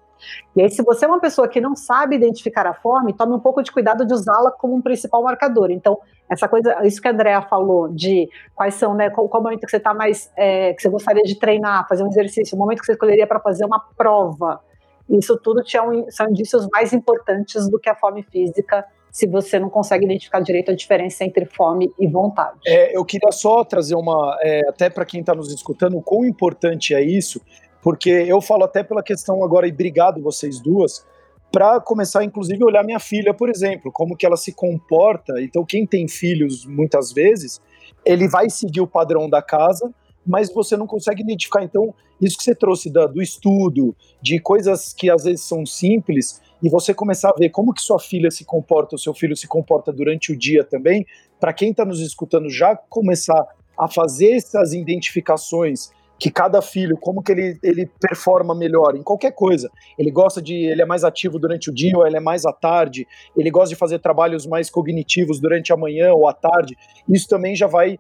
E 0.56 0.62
aí, 0.62 0.70
se 0.70 0.84
você 0.84 1.06
é 1.06 1.08
uma 1.08 1.20
pessoa 1.20 1.48
que 1.48 1.62
não 1.62 1.76
sabe 1.76 2.16
identificar 2.16 2.66
a 2.68 2.74
fome, 2.74 3.14
tome 3.14 3.34
um 3.34 3.40
pouco 3.40 3.62
de 3.62 3.72
cuidado 3.72 4.06
de 4.06 4.14
usá-la 4.14 4.52
como 4.52 4.76
um 4.76 4.82
principal 4.82 5.24
marcador. 5.24 5.72
Então, 5.72 6.00
essa 6.30 6.48
coisa, 6.48 6.86
isso 6.86 7.02
que 7.02 7.08
a 7.08 7.12
Andrea 7.12 7.42
falou, 7.42 7.90
de 7.90 8.30
quais 8.56 8.76
são, 8.76 8.94
né, 8.94 9.10
qual, 9.10 9.28
qual 9.28 9.44
momento 9.44 9.62
que 9.62 9.70
você 9.70 9.78
está 9.78 9.94
mais, 9.94 10.32
é, 10.38 10.74
que 10.74 10.82
você 10.82 10.90
gostaria 10.90 11.24
de 11.24 11.38
treinar, 11.38 11.88
fazer 11.88 12.04
um 12.04 12.08
exercício, 12.08 12.56
o 12.56 12.60
momento 12.60 12.80
que 12.80 12.86
você 12.86 12.94
escolheria 12.94 13.28
para 13.28 13.40
fazer 13.40 13.66
uma 13.66 13.80
prova, 13.98 14.62
isso 15.10 15.38
tudo 15.38 15.62
um, 15.62 16.10
são 16.10 16.30
indícios 16.30 16.68
mais 16.72 16.94
importantes 16.94 17.70
do 17.70 17.80
que 17.80 17.90
a 17.90 17.96
fome 17.96 18.24
física, 18.24 18.86
se 19.12 19.28
você 19.28 19.60
não 19.60 19.70
consegue 19.70 20.06
identificar 20.06 20.40
direito 20.40 20.72
a 20.72 20.76
diferença 20.76 21.26
entre 21.26 21.46
fome 21.46 21.94
e 22.00 22.08
vontade. 22.08 22.60
É, 22.66 22.96
eu 22.96 23.04
queria 23.04 23.32
só 23.32 23.64
trazer 23.66 23.96
uma, 23.96 24.38
é, 24.42 24.62
até 24.70 24.90
para 24.90 25.06
quem 25.06 25.20
está 25.20 25.36
nos 25.36 25.54
escutando, 25.54 25.98
o 25.98 26.02
quão 26.02 26.24
importante 26.24 26.96
é 26.96 27.02
isso, 27.02 27.42
porque 27.82 28.10
eu 28.10 28.42
falo 28.42 28.64
até 28.64 28.84
pela 28.84 29.04
questão 29.04 29.44
agora, 29.44 29.68
e 29.68 29.72
obrigado 29.72 30.22
vocês 30.22 30.60
duas, 30.60 31.06
para 31.52 31.82
começar, 31.82 32.24
inclusive, 32.24 32.64
a 32.64 32.66
olhar 32.66 32.84
minha 32.84 33.00
filha, 33.00 33.34
por 33.34 33.50
exemplo, 33.50 33.92
como 33.92 34.16
que 34.16 34.26
ela 34.26 34.38
se 34.38 34.54
comporta. 34.54 35.42
Então, 35.42 35.66
quem 35.66 35.86
tem 35.86 36.08
filhos, 36.08 36.66
muitas 36.66 37.12
vezes, 37.12 37.60
ele 38.06 38.28
vai 38.28 38.50
seguir 38.50 38.80
o 38.80 38.88
padrão 38.88 39.30
da 39.30 39.42
casa, 39.42 39.94
mas 40.26 40.54
você 40.54 40.78
não 40.78 40.88
consegue 40.88 41.24
identificar. 41.24 41.64
Então, 41.64 41.94
isso 42.22 42.38
que 42.38 42.44
você 42.44 42.56
trouxe 42.56 42.90
da, 42.90 43.06
do 43.06 43.22
estudo, 43.22 43.94
de 44.22 44.40
coisas 44.40 44.94
que 44.94 45.10
às 45.10 45.26
vezes 45.26 45.42
são 45.42 45.66
simples, 45.66 46.42
e 46.64 46.70
você 46.70 46.94
começar 46.94 47.30
a 47.30 47.36
ver 47.38 47.50
como 47.50 47.74
que 47.74 47.82
sua 47.82 48.00
filha 48.00 48.32
se 48.32 48.46
comporta, 48.46 48.96
o 48.96 49.00
seu 49.00 49.14
filho 49.14 49.36
se 49.36 49.48
comporta 49.48 49.92
durante 49.92 50.32
o 50.32 50.38
dia 50.38 50.64
também, 50.64 51.06
para 51.40 51.52
quem 51.52 51.72
está 51.72 51.84
nos 51.84 52.00
escutando 52.00 52.50
já 52.50 52.76
começar 52.76 53.46
a 53.78 53.88
fazer 53.88 54.34
essas 54.34 54.74
identificações 54.74 55.90
que 56.22 56.30
cada 56.30 56.62
filho, 56.62 56.96
como 56.98 57.24
que 57.24 57.32
ele, 57.32 57.58
ele 57.64 57.90
performa 58.00 58.54
melhor 58.54 58.96
em 58.96 59.02
qualquer 59.02 59.32
coisa. 59.32 59.72
Ele 59.98 60.12
gosta 60.12 60.40
de, 60.40 60.54
ele 60.54 60.80
é 60.80 60.86
mais 60.86 61.04
ativo 61.04 61.40
durante 61.40 61.72
o 61.72 61.74
dia 61.74 61.98
ou 61.98 62.06
ele 62.06 62.16
é 62.16 62.20
mais 62.20 62.46
à 62.46 62.54
tarde, 62.54 63.08
ele 63.36 63.50
gosta 63.50 63.70
de 63.70 63.76
fazer 63.76 63.98
trabalhos 63.98 64.46
mais 64.46 64.70
cognitivos 64.70 65.42
durante 65.42 65.74
a 65.74 65.78
manhã 65.78 66.14
ou 66.14 66.30
à 66.30 66.34
tarde. 66.34 66.78
Isso 67.10 67.28
também 67.28 67.56
já 67.56 67.66
vai 67.66 67.98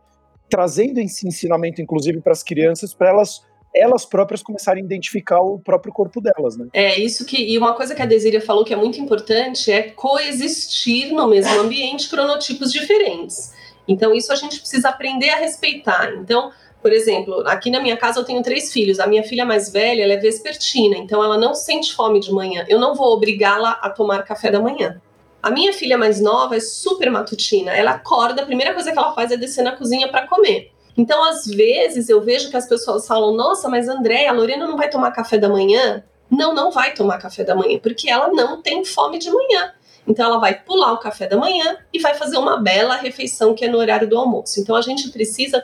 trazendo 0.48 1.00
esse 1.00 1.28
ensinamento, 1.28 1.82
inclusive, 1.82 2.22
para 2.22 2.34
as 2.34 2.44
crianças, 2.44 2.94
para 2.94 3.10
elas 3.10 3.42
elas 3.74 4.06
próprias 4.06 4.44
começarem 4.44 4.84
a 4.84 4.86
identificar 4.86 5.40
o 5.40 5.58
próprio 5.58 5.94
corpo 5.94 6.20
delas, 6.20 6.58
né? 6.58 6.68
É, 6.74 7.00
isso 7.00 7.26
que. 7.26 7.42
E 7.42 7.58
uma 7.58 7.74
coisa 7.74 7.96
que 7.96 8.02
a 8.02 8.06
Desíria 8.06 8.42
falou 8.42 8.66
que 8.66 8.74
é 8.74 8.76
muito 8.76 9.00
importante 9.00 9.72
é 9.72 9.84
coexistir 9.84 11.14
no 11.14 11.26
mesmo 11.28 11.58
ambiente 11.58 12.10
cronotipos 12.10 12.72
diferentes. 12.72 13.54
Então, 13.88 14.14
isso 14.14 14.32
a 14.32 14.36
gente 14.36 14.60
precisa 14.60 14.90
aprender 14.90 15.30
a 15.30 15.38
respeitar. 15.38 16.14
Então, 16.16 16.52
por 16.82 16.92
exemplo, 16.92 17.44
aqui 17.48 17.70
na 17.70 17.80
minha 17.80 17.96
casa 17.96 18.20
eu 18.20 18.24
tenho 18.24 18.42
três 18.42 18.74
filhos. 18.74 19.00
A 19.00 19.06
minha 19.06 19.24
filha 19.24 19.46
mais 19.46 19.72
velha, 19.72 20.04
ela 20.04 20.14
é 20.14 20.18
vespertina, 20.18 20.98
então 20.98 21.24
ela 21.24 21.38
não 21.38 21.54
sente 21.54 21.94
fome 21.94 22.20
de 22.20 22.32
manhã. 22.32 22.66
Eu 22.68 22.80
não 22.80 22.96
vou 22.96 23.14
obrigá-la 23.14 23.80
a 23.82 23.90
tomar 23.90 24.24
café 24.24 24.50
da 24.50 24.60
manhã. 24.60 25.00
A 25.44 25.52
minha 25.52 25.74
filha 25.74 25.98
mais 25.98 26.20
nova 26.20 26.56
é 26.56 26.60
super 26.60 27.10
matutina. 27.12 27.72
Ela 27.72 27.92
acorda, 27.92 28.42
a 28.42 28.46
primeira 28.46 28.74
coisa 28.74 28.92
que 28.92 28.98
ela 28.98 29.14
faz 29.14 29.32
é 29.32 29.38
descer 29.38 29.64
na 29.64 29.76
cozinha 29.76 30.08
para 30.10 30.28
comer. 30.28 30.72
Então, 30.98 31.24
às 31.24 31.46
vezes, 31.46 32.10
eu 32.10 32.22
vejo 32.22 32.50
que 32.50 32.58
as 32.58 32.68
pessoas 32.68 33.08
falam: 33.08 33.34
Nossa, 33.34 33.70
mas 33.70 33.88
André, 33.88 34.28
a 34.28 34.34
Lorena 34.34 34.68
não 34.68 34.76
vai 34.76 34.90
tomar 34.90 35.12
café 35.12 35.38
da 35.38 35.50
manhã? 35.50 36.04
Não, 36.30 36.54
não 36.54 36.72
vai 36.72 36.94
tomar 36.94 37.18
café 37.18 37.44
da 37.44 37.56
manhã, 37.56 37.80
porque 37.80 38.10
ela 38.10 38.30
não 38.30 38.62
tem 38.62 38.84
fome 38.86 39.20
de 39.20 39.30
manhã. 39.30 39.72
Então, 40.08 40.26
ela 40.26 40.40
vai 40.40 40.60
pular 40.60 40.94
o 40.94 40.98
café 40.98 41.28
da 41.28 41.38
manhã 41.38 41.78
e 41.94 42.00
vai 42.00 42.16
fazer 42.16 42.38
uma 42.38 42.58
bela 42.58 42.96
refeição 42.96 43.54
que 43.54 43.66
é 43.66 43.68
no 43.68 43.78
horário 43.78 44.08
do 44.08 44.18
almoço. 44.18 44.60
Então, 44.60 44.76
a 44.76 44.82
gente 44.82 45.10
precisa 45.10 45.64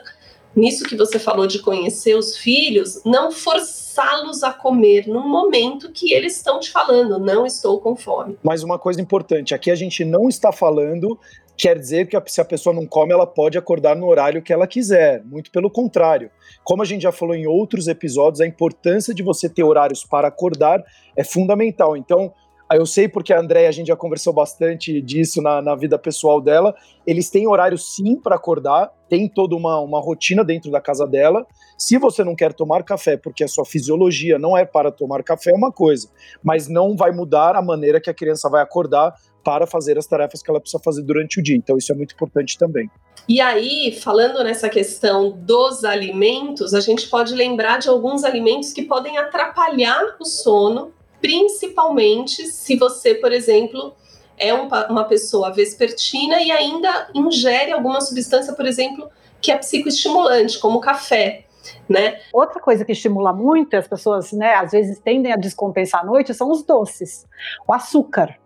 nisso 0.58 0.84
que 0.84 0.96
você 0.96 1.18
falou 1.18 1.46
de 1.46 1.60
conhecer 1.60 2.14
os 2.16 2.36
filhos, 2.36 3.00
não 3.04 3.30
forçá-los 3.30 4.42
a 4.42 4.52
comer 4.52 5.06
no 5.06 5.26
momento 5.26 5.90
que 5.92 6.12
eles 6.12 6.36
estão 6.36 6.60
te 6.60 6.70
falando, 6.70 7.18
não 7.18 7.46
estou 7.46 7.80
com 7.80 7.96
fome. 7.96 8.36
Mas 8.42 8.62
uma 8.62 8.78
coisa 8.78 9.00
importante, 9.00 9.54
aqui 9.54 9.70
a 9.70 9.74
gente 9.74 10.04
não 10.04 10.28
está 10.28 10.52
falando 10.52 11.18
quer 11.58 11.76
dizer 11.76 12.06
que 12.06 12.16
se 12.30 12.40
a 12.40 12.44
pessoa 12.44 12.72
não 12.72 12.86
come, 12.86 13.12
ela 13.12 13.26
pode 13.26 13.58
acordar 13.58 13.96
no 13.96 14.06
horário 14.06 14.40
que 14.40 14.52
ela 14.52 14.64
quiser. 14.64 15.24
Muito 15.24 15.50
pelo 15.50 15.68
contrário. 15.68 16.30
Como 16.62 16.82
a 16.82 16.84
gente 16.84 17.02
já 17.02 17.10
falou 17.10 17.34
em 17.34 17.48
outros 17.48 17.88
episódios, 17.88 18.40
a 18.40 18.46
importância 18.46 19.12
de 19.12 19.24
você 19.24 19.48
ter 19.48 19.64
horários 19.64 20.04
para 20.04 20.28
acordar 20.28 20.80
é 21.16 21.24
fundamental. 21.24 21.96
Então, 21.96 22.32
eu 22.76 22.84
sei 22.84 23.08
porque 23.08 23.32
a 23.32 23.40
Andréia, 23.40 23.68
a 23.68 23.72
gente 23.72 23.86
já 23.86 23.96
conversou 23.96 24.32
bastante 24.32 25.00
disso 25.00 25.40
na, 25.40 25.62
na 25.62 25.74
vida 25.74 25.98
pessoal 25.98 26.40
dela. 26.40 26.74
Eles 27.06 27.30
têm 27.30 27.48
horário 27.48 27.78
sim 27.78 28.16
para 28.16 28.36
acordar, 28.36 28.92
tem 29.08 29.26
toda 29.26 29.56
uma, 29.56 29.80
uma 29.80 30.00
rotina 30.00 30.44
dentro 30.44 30.70
da 30.70 30.80
casa 30.80 31.06
dela. 31.06 31.46
Se 31.78 31.96
você 31.96 32.22
não 32.22 32.36
quer 32.36 32.52
tomar 32.52 32.82
café 32.82 33.16
porque 33.16 33.42
a 33.42 33.48
sua 33.48 33.64
fisiologia 33.64 34.38
não 34.38 34.56
é 34.56 34.66
para 34.66 34.92
tomar 34.92 35.22
café, 35.22 35.50
é 35.50 35.54
uma 35.54 35.72
coisa, 35.72 36.08
mas 36.42 36.68
não 36.68 36.94
vai 36.94 37.10
mudar 37.10 37.56
a 37.56 37.62
maneira 37.62 38.00
que 38.00 38.10
a 38.10 38.14
criança 38.14 38.50
vai 38.50 38.62
acordar 38.62 39.14
para 39.42 39.66
fazer 39.66 39.96
as 39.96 40.06
tarefas 40.06 40.42
que 40.42 40.50
ela 40.50 40.60
precisa 40.60 40.82
fazer 40.84 41.02
durante 41.02 41.40
o 41.40 41.42
dia. 41.42 41.56
Então, 41.56 41.78
isso 41.78 41.90
é 41.90 41.94
muito 41.94 42.12
importante 42.12 42.58
também. 42.58 42.90
E 43.26 43.40
aí, 43.40 43.98
falando 44.02 44.44
nessa 44.44 44.68
questão 44.68 45.30
dos 45.30 45.84
alimentos, 45.84 46.74
a 46.74 46.80
gente 46.80 47.08
pode 47.08 47.34
lembrar 47.34 47.78
de 47.78 47.88
alguns 47.88 48.24
alimentos 48.24 48.74
que 48.74 48.82
podem 48.82 49.16
atrapalhar 49.16 50.16
o 50.20 50.24
sono 50.26 50.92
principalmente 51.20 52.46
se 52.46 52.76
você, 52.76 53.14
por 53.14 53.32
exemplo, 53.32 53.94
é 54.38 54.54
um, 54.54 54.68
uma 54.88 55.04
pessoa 55.04 55.52
vespertina 55.52 56.40
e 56.40 56.50
ainda 56.50 57.08
ingere 57.14 57.72
alguma 57.72 58.00
substância, 58.00 58.52
por 58.54 58.66
exemplo, 58.66 59.08
que 59.40 59.50
é 59.50 59.56
psicoestimulante, 59.56 60.58
como 60.58 60.80
café. 60.80 61.44
Né? 61.88 62.20
Outra 62.32 62.60
coisa 62.60 62.84
que 62.84 62.92
estimula 62.92 63.32
muito, 63.32 63.76
as 63.76 63.88
pessoas 63.88 64.32
né, 64.32 64.54
às 64.54 64.72
vezes 64.72 64.98
tendem 65.00 65.32
a 65.32 65.36
descompensar 65.36 66.02
à 66.02 66.04
noite, 66.04 66.32
são 66.32 66.50
os 66.50 66.62
doces, 66.62 67.26
o 67.66 67.72
açúcar. 67.72 68.38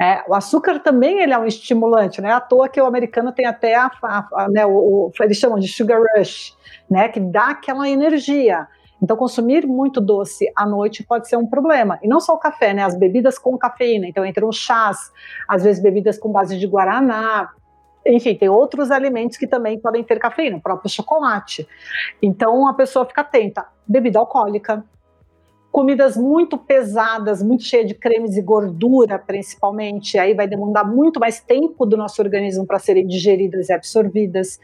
É, 0.00 0.22
o 0.28 0.34
açúcar 0.34 0.78
também 0.78 1.20
ele 1.20 1.32
é 1.32 1.38
um 1.38 1.44
estimulante, 1.44 2.20
né? 2.20 2.30
À 2.30 2.40
toa 2.40 2.68
que 2.68 2.80
o 2.80 2.86
americano 2.86 3.32
tem 3.32 3.46
até 3.46 3.74
a, 3.74 3.90
a, 4.00 4.28
a 4.32 4.48
né, 4.48 4.64
o, 4.64 4.70
o, 4.70 5.12
eles 5.20 5.36
chamam 5.38 5.58
de 5.58 5.66
sugar 5.66 6.00
rush, 6.16 6.56
né? 6.88 7.08
Que 7.08 7.18
dá 7.18 7.48
aquela 7.48 7.88
energia. 7.88 8.68
Então, 9.02 9.16
consumir 9.16 9.66
muito 9.66 10.00
doce 10.00 10.50
à 10.56 10.66
noite 10.66 11.04
pode 11.04 11.28
ser 11.28 11.36
um 11.36 11.46
problema. 11.46 11.98
E 12.02 12.08
não 12.08 12.20
só 12.20 12.34
o 12.34 12.38
café, 12.38 12.74
né? 12.74 12.82
As 12.82 12.96
bebidas 12.96 13.38
com 13.38 13.56
cafeína. 13.56 14.06
Então, 14.08 14.24
entre 14.24 14.44
os 14.44 14.56
chás, 14.56 15.12
às 15.46 15.62
vezes 15.62 15.82
bebidas 15.82 16.18
com 16.18 16.30
base 16.30 16.58
de 16.58 16.66
guaraná. 16.66 17.50
Enfim, 18.06 18.34
tem 18.34 18.48
outros 18.48 18.90
alimentos 18.90 19.36
que 19.36 19.46
também 19.46 19.78
podem 19.78 20.02
ter 20.02 20.18
cafeína, 20.18 20.56
o 20.56 20.60
próprio 20.60 20.90
chocolate. 20.90 21.68
Então, 22.22 22.66
a 22.66 22.74
pessoa 22.74 23.04
fica 23.04 23.20
atenta. 23.20 23.66
Bebida 23.86 24.18
alcoólica, 24.18 24.84
comidas 25.70 26.16
muito 26.16 26.56
pesadas, 26.56 27.42
muito 27.42 27.62
cheias 27.62 27.86
de 27.86 27.94
cremes 27.94 28.36
e 28.36 28.42
gordura, 28.42 29.18
principalmente, 29.18 30.18
aí 30.18 30.34
vai 30.34 30.48
demandar 30.48 30.84
muito 30.84 31.20
mais 31.20 31.40
tempo 31.40 31.84
do 31.84 31.96
nosso 31.96 32.20
organismo 32.20 32.66
para 32.66 32.78
serem 32.78 33.06
digeridas 33.06 33.68
e 33.68 33.72
absorvidas. 33.72 34.58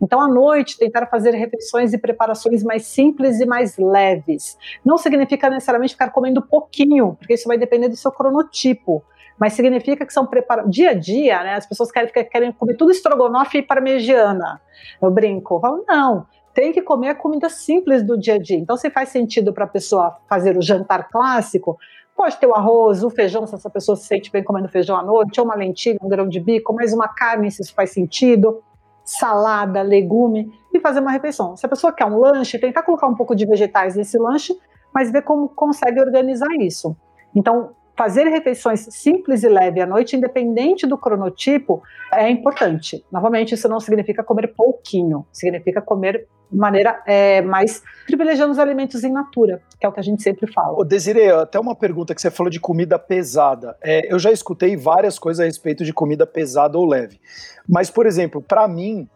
Então, 0.00 0.20
à 0.20 0.28
noite, 0.28 0.78
tentar 0.78 1.06
fazer 1.06 1.30
refeições 1.30 1.92
e 1.92 1.98
preparações 1.98 2.62
mais 2.62 2.84
simples 2.86 3.40
e 3.40 3.46
mais 3.46 3.76
leves. 3.78 4.56
Não 4.84 4.98
significa 4.98 5.48
necessariamente 5.48 5.94
ficar 5.94 6.10
comendo 6.10 6.42
pouquinho, 6.42 7.16
porque 7.18 7.34
isso 7.34 7.48
vai 7.48 7.58
depender 7.58 7.88
do 7.88 7.96
seu 7.96 8.12
cronotipo 8.12 9.02
mas 9.40 9.54
significa 9.54 10.04
que 10.04 10.12
são 10.12 10.26
preparados 10.26 10.70
dia 10.70 10.90
a 10.90 10.94
dia, 10.94 11.42
né? 11.42 11.54
As 11.54 11.66
pessoas 11.66 11.90
querem, 11.90 12.12
querem 12.12 12.52
comer 12.52 12.74
tudo 12.74 12.90
estrogonofe 12.90 13.56
e 13.56 13.62
parmegiana. 13.62 14.60
Eu 15.00 15.10
brinco, 15.10 15.54
eu 15.54 15.60
falo, 15.60 15.84
não, 15.88 16.26
tem 16.54 16.72
que 16.72 16.82
comer 16.82 17.10
a 17.10 17.14
comida 17.14 17.48
simples 17.48 18.02
do 18.02 18.18
dia 18.18 18.34
a 18.34 18.38
dia. 18.38 18.58
Então, 18.58 18.76
se 18.76 18.90
faz 18.90 19.10
sentido 19.10 19.52
para 19.52 19.64
a 19.64 19.68
pessoa 19.68 20.16
fazer 20.28 20.56
o 20.56 20.62
jantar 20.62 21.08
clássico, 21.08 21.78
pode 22.16 22.36
ter 22.36 22.46
o 22.46 22.54
arroz, 22.54 23.02
o 23.02 23.10
feijão, 23.10 23.46
se 23.46 23.54
essa 23.54 23.70
pessoa 23.70 23.96
se 23.96 24.06
sente 24.06 24.30
bem 24.30 24.44
comendo 24.44 24.68
feijão 24.68 24.96
à 24.96 25.02
noite, 25.02 25.40
ou 25.40 25.46
uma 25.46 25.54
lentilha, 25.54 25.98
um 26.02 26.08
grão 26.08 26.28
de 26.28 26.40
bico, 26.40 26.74
mais 26.74 26.92
uma 26.92 27.08
carne, 27.08 27.50
se 27.50 27.62
isso 27.62 27.74
faz 27.74 27.92
sentido, 27.92 28.62
salada, 29.04 29.80
legume, 29.82 30.52
e 30.72 30.80
fazer 30.80 31.00
uma 31.00 31.10
refeição. 31.10 31.56
Se 31.56 31.64
a 31.64 31.68
pessoa 31.68 31.92
quer 31.92 32.04
um 32.04 32.18
lanche, 32.18 32.58
tentar 32.58 32.82
colocar 32.82 33.06
um 33.06 33.14
pouco 33.14 33.34
de 33.34 33.46
vegetais 33.46 33.96
nesse 33.96 34.18
lanche, 34.18 34.54
mas 34.94 35.10
ver 35.10 35.22
como 35.22 35.48
consegue 35.48 36.00
organizar 36.00 36.52
isso. 36.60 36.96
Então, 37.34 37.70
fazer 38.00 38.24
refeições 38.28 38.86
simples 38.88 39.42
e 39.42 39.48
leves 39.50 39.82
à 39.82 39.86
noite, 39.86 40.16
independente 40.16 40.86
do 40.86 40.96
cronotipo, 40.96 41.82
é 42.10 42.30
importante. 42.30 43.04
Novamente, 43.12 43.54
isso 43.54 43.68
não 43.68 43.78
significa 43.78 44.24
comer 44.24 44.54
pouquinho, 44.56 45.26
significa 45.30 45.82
comer 45.82 46.26
de 46.50 46.56
maneira 46.56 47.02
é, 47.06 47.42
mais 47.42 47.82
privilegiando 48.06 48.52
os 48.52 48.58
alimentos 48.58 49.04
em 49.04 49.12
natura, 49.12 49.60
que 49.78 49.84
é 49.84 49.88
o 49.88 49.92
que 49.92 50.00
a 50.00 50.02
gente 50.02 50.22
sempre 50.22 50.50
fala. 50.50 50.80
Ô 50.80 50.82
Desiree, 50.82 51.28
até 51.28 51.60
uma 51.60 51.76
pergunta 51.76 52.14
que 52.14 52.22
você 52.22 52.30
falou 52.30 52.48
de 52.48 52.58
comida 52.58 52.98
pesada. 52.98 53.76
É, 53.82 54.10
eu 54.10 54.18
já 54.18 54.32
escutei 54.32 54.78
várias 54.78 55.18
coisas 55.18 55.42
a 55.42 55.44
respeito 55.44 55.84
de 55.84 55.92
comida 55.92 56.26
pesada 56.26 56.78
ou 56.78 56.86
leve. 56.86 57.20
Mas, 57.68 57.90
por 57.90 58.06
exemplo, 58.06 58.40
para 58.40 58.66
mim, 58.66 59.06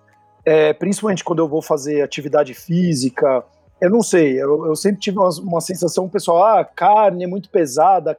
é, 0.44 0.74
principalmente 0.74 1.24
quando 1.24 1.38
eu 1.38 1.48
vou 1.48 1.62
fazer 1.62 2.02
atividade 2.02 2.52
física, 2.52 3.42
eu 3.80 3.88
não 3.88 4.02
sei, 4.02 4.40
eu, 4.40 4.66
eu 4.66 4.76
sempre 4.76 5.00
tive 5.00 5.18
uma, 5.18 5.30
uma 5.40 5.60
sensação, 5.62 6.06
pessoal, 6.06 6.44
ah, 6.44 6.64
carne 6.66 7.24
é 7.24 7.26
muito 7.26 7.48
pesada, 7.48 8.18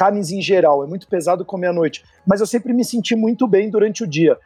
carnes 0.00 0.32
em 0.32 0.40
geral, 0.40 0.82
é 0.82 0.86
muito 0.86 1.06
pesado 1.06 1.44
comer 1.44 1.66
à 1.66 1.72
noite, 1.74 2.02
mas 2.26 2.40
eu 2.40 2.46
sempre 2.46 2.72
me 2.72 2.82
senti 2.82 3.14
muito 3.14 3.46
bem 3.46 3.68
durante 3.68 4.02
o 4.02 4.06
dia. 4.06 4.38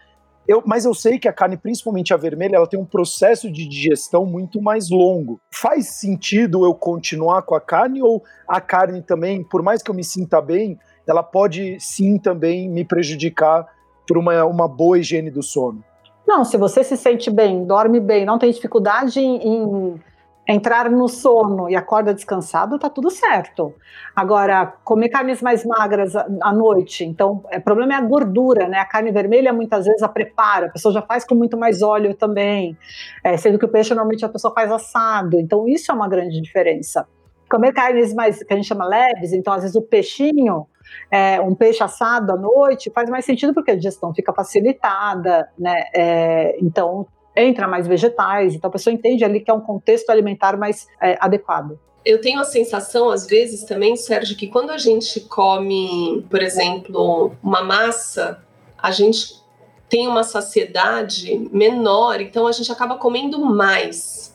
Eu, 0.48 0.64
mas 0.66 0.84
eu 0.84 0.92
sei 0.92 1.16
que 1.16 1.28
a 1.28 1.32
carne, 1.32 1.56
principalmente 1.56 2.12
a 2.12 2.16
vermelha, 2.16 2.56
ela 2.56 2.66
tem 2.66 2.78
um 2.78 2.84
processo 2.84 3.48
de 3.48 3.64
digestão 3.64 4.26
muito 4.26 4.60
mais 4.60 4.90
longo. 4.90 5.40
Faz 5.54 5.90
sentido 5.94 6.64
eu 6.64 6.74
continuar 6.74 7.42
com 7.42 7.54
a 7.54 7.60
carne 7.60 8.02
ou 8.02 8.20
a 8.48 8.60
carne 8.60 9.00
também, 9.00 9.44
por 9.44 9.62
mais 9.62 9.80
que 9.80 9.88
eu 9.88 9.94
me 9.94 10.02
sinta 10.02 10.42
bem, 10.42 10.76
ela 11.06 11.22
pode 11.22 11.78
sim 11.78 12.18
também 12.18 12.68
me 12.68 12.84
prejudicar 12.84 13.64
por 14.08 14.18
uma, 14.18 14.44
uma 14.44 14.66
boa 14.66 14.98
higiene 14.98 15.30
do 15.30 15.42
sono? 15.42 15.84
Não, 16.26 16.44
se 16.44 16.56
você 16.56 16.82
se 16.82 16.96
sente 16.96 17.30
bem, 17.30 17.64
dorme 17.64 18.00
bem, 18.00 18.26
não 18.26 18.40
tem 18.40 18.50
dificuldade 18.50 19.20
em, 19.20 19.36
em 19.36 20.00
entrar 20.46 20.90
no 20.90 21.08
sono 21.08 21.70
e 21.70 21.74
acorda 21.74 22.12
descansado, 22.12 22.78
tá 22.78 22.90
tudo 22.90 23.10
certo. 23.10 23.74
Agora, 24.14 24.66
comer 24.84 25.08
carnes 25.08 25.40
mais 25.40 25.64
magras 25.64 26.14
à 26.14 26.52
noite, 26.52 27.04
então, 27.04 27.42
o 27.44 27.48
é, 27.50 27.58
problema 27.58 27.94
é 27.94 27.96
a 27.96 28.00
gordura, 28.00 28.68
né? 28.68 28.78
A 28.78 28.84
carne 28.84 29.10
vermelha 29.10 29.52
muitas 29.52 29.86
vezes 29.86 30.02
a 30.02 30.08
prepara, 30.08 30.66
a 30.66 30.70
pessoa 30.70 30.92
já 30.92 31.02
faz 31.02 31.24
com 31.24 31.34
muito 31.34 31.56
mais 31.56 31.82
óleo 31.82 32.14
também, 32.14 32.76
é, 33.22 33.36
sendo 33.36 33.58
que 33.58 33.64
o 33.64 33.68
peixe 33.68 33.94
normalmente 33.94 34.24
a 34.24 34.28
pessoa 34.28 34.52
faz 34.52 34.70
assado, 34.70 35.40
então 35.40 35.66
isso 35.66 35.90
é 35.90 35.94
uma 35.94 36.08
grande 36.08 36.40
diferença. 36.40 37.06
Comer 37.50 37.72
carnes 37.72 38.12
mais, 38.14 38.42
que 38.42 38.52
a 38.52 38.56
gente 38.56 38.66
chama 38.66 38.84
leves, 38.84 39.32
então 39.32 39.52
às 39.52 39.62
vezes 39.62 39.76
o 39.76 39.82
peixinho, 39.82 40.66
é, 41.10 41.40
um 41.40 41.54
peixe 41.54 41.82
assado 41.82 42.32
à 42.32 42.36
noite 42.36 42.90
faz 42.90 43.08
mais 43.08 43.24
sentido 43.24 43.54
porque 43.54 43.70
a 43.70 43.76
digestão 43.76 44.12
fica 44.14 44.32
facilitada, 44.32 45.48
né? 45.58 45.84
É, 45.94 46.56
então 46.60 47.06
entra 47.36 47.66
mais 47.66 47.86
vegetais, 47.86 48.54
então 48.54 48.68
a 48.68 48.72
pessoa 48.72 48.92
entende 48.92 49.24
ali 49.24 49.40
que 49.40 49.50
é 49.50 49.54
um 49.54 49.60
contexto 49.60 50.10
alimentar 50.10 50.56
mais 50.56 50.86
é, 51.00 51.16
adequado. 51.20 51.78
Eu 52.04 52.20
tenho 52.20 52.38
a 52.38 52.44
sensação, 52.44 53.10
às 53.10 53.26
vezes, 53.26 53.64
também, 53.64 53.96
Sérgio, 53.96 54.36
que 54.36 54.46
quando 54.46 54.70
a 54.70 54.78
gente 54.78 55.20
come, 55.20 56.24
por 56.28 56.42
exemplo, 56.42 57.32
uma 57.42 57.62
massa, 57.62 58.42
a 58.76 58.90
gente 58.90 59.42
tem 59.88 60.06
uma 60.06 60.22
saciedade 60.22 61.48
menor, 61.50 62.20
então 62.20 62.46
a 62.46 62.52
gente 62.52 62.70
acaba 62.70 62.96
comendo 62.96 63.38
mais. 63.38 64.34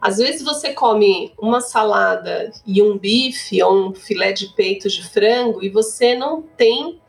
Às 0.00 0.18
vezes 0.18 0.42
você 0.42 0.72
come 0.72 1.32
uma 1.36 1.60
salada 1.60 2.52
e 2.64 2.80
um 2.80 2.96
bife 2.96 3.60
ou 3.62 3.88
um 3.88 3.94
filé 3.94 4.32
de 4.32 4.46
peito 4.54 4.88
de 4.88 5.02
frango 5.08 5.62
e 5.62 5.68
você 5.68 6.14
não 6.14 6.40
tem 6.40 7.00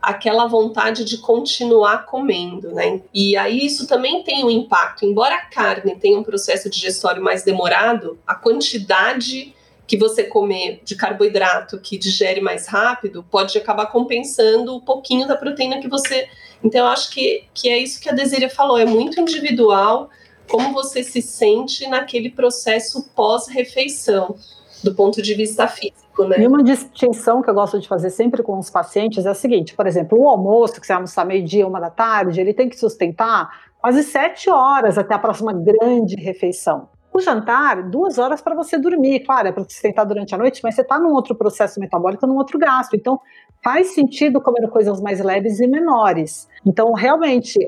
aquela 0.00 0.46
vontade 0.46 1.04
de 1.04 1.18
continuar 1.18 2.06
comendo, 2.06 2.72
né? 2.72 3.00
E 3.12 3.36
aí 3.36 3.64
isso 3.64 3.86
também 3.86 4.22
tem 4.22 4.44
um 4.44 4.50
impacto. 4.50 5.04
Embora 5.04 5.34
a 5.34 5.44
carne 5.46 5.96
tenha 5.96 6.18
um 6.18 6.22
processo 6.22 6.70
digestório 6.70 7.22
mais 7.22 7.42
demorado, 7.42 8.18
a 8.26 8.34
quantidade 8.34 9.54
que 9.86 9.96
você 9.96 10.22
comer 10.22 10.80
de 10.84 10.94
carboidrato 10.94 11.80
que 11.80 11.96
digere 11.96 12.42
mais 12.42 12.66
rápido 12.66 13.24
pode 13.30 13.56
acabar 13.56 13.86
compensando 13.86 14.76
um 14.76 14.80
pouquinho 14.80 15.26
da 15.26 15.34
proteína 15.34 15.80
que 15.80 15.88
você. 15.88 16.28
Então, 16.62 16.82
eu 16.82 16.92
acho 16.92 17.10
que, 17.10 17.44
que 17.54 17.70
é 17.70 17.78
isso 17.78 18.00
que 18.00 18.08
a 18.08 18.12
Desíria 18.12 18.50
falou, 18.50 18.78
é 18.78 18.84
muito 18.84 19.18
individual 19.18 20.10
como 20.46 20.72
você 20.72 21.02
se 21.02 21.22
sente 21.22 21.86
naquele 21.86 22.30
processo 22.30 23.10
pós-refeição, 23.14 24.36
do 24.82 24.94
ponto 24.94 25.22
de 25.22 25.34
vista 25.34 25.66
físico. 25.66 26.07
Né? 26.26 26.40
E 26.40 26.46
uma 26.46 26.62
distinção 26.62 27.42
que 27.42 27.50
eu 27.50 27.54
gosto 27.54 27.78
de 27.78 27.86
fazer 27.86 28.10
sempre 28.10 28.42
com 28.42 28.58
os 28.58 28.70
pacientes 28.70 29.26
é 29.26 29.30
a 29.30 29.34
seguinte: 29.34 29.74
por 29.74 29.86
exemplo, 29.86 30.18
o 30.18 30.28
almoço, 30.28 30.80
que 30.80 30.86
você 30.86 30.92
almoçar 30.92 31.24
meio-dia, 31.24 31.66
uma 31.66 31.80
da 31.80 31.90
tarde, 31.90 32.40
ele 32.40 32.54
tem 32.54 32.68
que 32.68 32.78
sustentar 32.78 33.50
quase 33.80 34.02
sete 34.02 34.50
horas 34.50 34.98
até 34.98 35.14
a 35.14 35.18
próxima 35.18 35.52
grande 35.52 36.16
refeição. 36.16 36.88
O 37.12 37.20
jantar, 37.20 37.82
duas 37.88 38.18
horas 38.18 38.40
para 38.40 38.54
você 38.54 38.78
dormir. 38.78 39.20
Claro, 39.20 39.48
é 39.48 39.52
para 39.52 39.64
sustentar 39.64 40.04
durante 40.04 40.34
a 40.34 40.38
noite, 40.38 40.60
mas 40.62 40.74
você 40.74 40.82
está 40.82 41.00
num 41.00 41.12
outro 41.12 41.34
processo 41.34 41.80
metabólico, 41.80 42.26
num 42.26 42.36
outro 42.36 42.58
gasto. 42.58 42.94
Então, 42.94 43.18
faz 43.64 43.94
sentido 43.94 44.40
comer 44.40 44.68
coisas 44.68 45.00
mais 45.00 45.18
leves 45.18 45.58
e 45.58 45.66
menores. 45.66 46.46
Então, 46.64 46.92
realmente, 46.92 47.58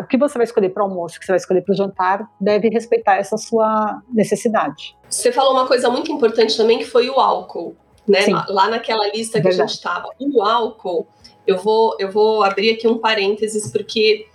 o 0.00 0.04
que 0.04 0.18
você 0.18 0.36
vai 0.36 0.44
escolher 0.44 0.70
para 0.70 0.82
o 0.82 0.86
almoço, 0.88 1.16
o 1.16 1.20
que 1.20 1.26
você 1.26 1.32
vai 1.32 1.38
escolher 1.38 1.62
para 1.62 1.72
o 1.72 1.76
jantar, 1.76 2.28
deve 2.40 2.68
respeitar 2.68 3.16
essa 3.16 3.36
sua 3.36 4.02
necessidade. 4.12 4.96
Você 5.08 5.32
falou 5.32 5.52
uma 5.52 5.66
coisa 5.66 5.88
muito 5.88 6.12
importante 6.12 6.56
também, 6.56 6.78
que 6.78 6.84
foi 6.84 7.08
o 7.08 7.18
álcool 7.18 7.76
né? 8.08 8.26
Lá 8.48 8.68
naquela 8.68 9.06
lista 9.08 9.38
que 9.38 9.44
Verdade. 9.44 9.62
a 9.62 9.66
gente 9.66 9.76
estava. 9.76 10.10
O 10.18 10.42
álcool, 10.42 11.06
eu 11.46 11.58
vou, 11.58 11.96
eu 11.98 12.10
vou 12.10 12.42
abrir 12.42 12.70
aqui 12.70 12.88
um 12.88 12.98
parênteses, 12.98 13.70
porque 13.70 14.26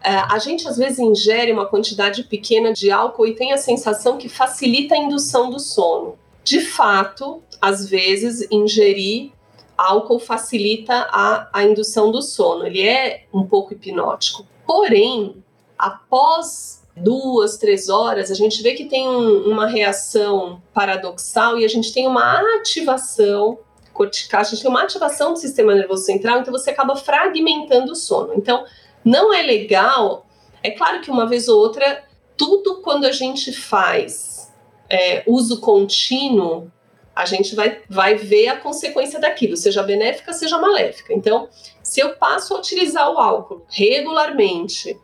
uh, 0.00 0.32
a 0.32 0.38
gente 0.38 0.66
às 0.66 0.76
vezes 0.76 0.98
ingere 0.98 1.52
uma 1.52 1.66
quantidade 1.66 2.24
pequena 2.24 2.72
de 2.72 2.90
álcool 2.90 3.26
e 3.26 3.34
tem 3.34 3.52
a 3.52 3.58
sensação 3.58 4.18
que 4.18 4.28
facilita 4.28 4.94
a 4.94 4.98
indução 4.98 5.50
do 5.50 5.60
sono. 5.60 6.18
De 6.44 6.60
fato, 6.60 7.42
às 7.60 7.88
vezes, 7.88 8.46
ingerir 8.50 9.30
álcool 9.76 10.18
facilita 10.18 11.08
a, 11.10 11.48
a 11.52 11.64
indução 11.64 12.10
do 12.10 12.22
sono. 12.22 12.66
Ele 12.66 12.82
é 12.82 13.24
um 13.32 13.44
pouco 13.44 13.72
hipnótico. 13.72 14.46
Porém, 14.66 15.42
após 15.78 16.81
duas, 16.96 17.56
três 17.56 17.88
horas, 17.88 18.30
a 18.30 18.34
gente 18.34 18.62
vê 18.62 18.74
que 18.74 18.84
tem 18.84 19.08
um, 19.08 19.50
uma 19.50 19.66
reação 19.66 20.62
paradoxal 20.74 21.58
e 21.58 21.64
a 21.64 21.68
gente 21.68 21.92
tem 21.92 22.06
uma 22.06 22.40
ativação 22.56 23.58
cortical, 23.92 24.40
a 24.40 24.44
gente 24.44 24.62
tem 24.62 24.70
uma 24.70 24.82
ativação 24.82 25.32
do 25.32 25.38
sistema 25.38 25.74
nervoso 25.74 26.04
central, 26.04 26.40
então 26.40 26.52
você 26.52 26.70
acaba 26.70 26.96
fragmentando 26.96 27.92
o 27.92 27.96
sono. 27.96 28.34
Então, 28.34 28.64
não 29.04 29.32
é 29.32 29.42
legal. 29.42 30.26
É 30.62 30.70
claro 30.70 31.00
que 31.00 31.10
uma 31.10 31.26
vez 31.26 31.48
ou 31.48 31.58
outra, 31.58 32.04
tudo 32.36 32.80
quando 32.82 33.04
a 33.04 33.12
gente 33.12 33.52
faz 33.52 34.52
é, 34.88 35.22
uso 35.26 35.60
contínuo, 35.60 36.70
a 37.14 37.26
gente 37.26 37.54
vai, 37.54 37.80
vai 37.88 38.14
ver 38.14 38.48
a 38.48 38.56
consequência 38.56 39.20
daquilo, 39.20 39.56
seja 39.56 39.82
benéfica, 39.82 40.32
seja 40.32 40.58
maléfica. 40.58 41.12
Então, 41.12 41.48
se 41.82 42.00
eu 42.00 42.16
passo 42.16 42.54
a 42.54 42.58
utilizar 42.58 43.10
o 43.10 43.18
álcool 43.18 43.62
regularmente, 43.68 44.98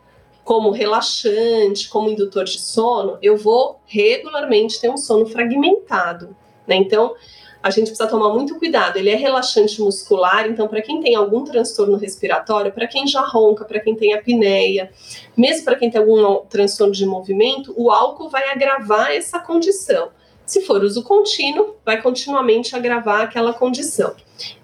como 0.49 0.71
relaxante, 0.71 1.91
como 1.91 2.09
indutor 2.09 2.45
de 2.45 2.59
sono, 2.59 3.19
eu 3.21 3.37
vou 3.37 3.79
regularmente 3.85 4.81
ter 4.81 4.89
um 4.89 4.97
sono 4.97 5.27
fragmentado. 5.27 6.35
Né? 6.67 6.77
Então, 6.77 7.15
a 7.63 7.69
gente 7.69 7.89
precisa 7.89 8.09
tomar 8.09 8.33
muito 8.33 8.59
cuidado. 8.59 8.97
Ele 8.97 9.11
é 9.11 9.15
relaxante 9.15 9.79
muscular, 9.83 10.49
então, 10.49 10.67
para 10.67 10.81
quem 10.81 11.03
tem 11.03 11.15
algum 11.15 11.45
transtorno 11.45 11.99
respiratório, 11.99 12.73
para 12.73 12.87
quem 12.87 13.07
já 13.07 13.21
ronca, 13.21 13.63
para 13.67 13.79
quem 13.79 13.95
tem 13.95 14.15
apneia, 14.15 14.91
mesmo 15.37 15.67
para 15.67 15.77
quem 15.77 15.91
tem 15.91 16.01
algum 16.01 16.39
transtorno 16.47 16.95
de 16.95 17.05
movimento, 17.05 17.75
o 17.77 17.91
álcool 17.91 18.31
vai 18.31 18.49
agravar 18.49 19.11
essa 19.11 19.39
condição. 19.39 20.09
Se 20.49 20.63
for 20.63 20.83
uso 20.83 21.03
contínuo, 21.03 21.75
vai 21.85 22.01
continuamente 22.01 22.75
agravar 22.75 23.21
aquela 23.21 23.53
condição. 23.53 24.15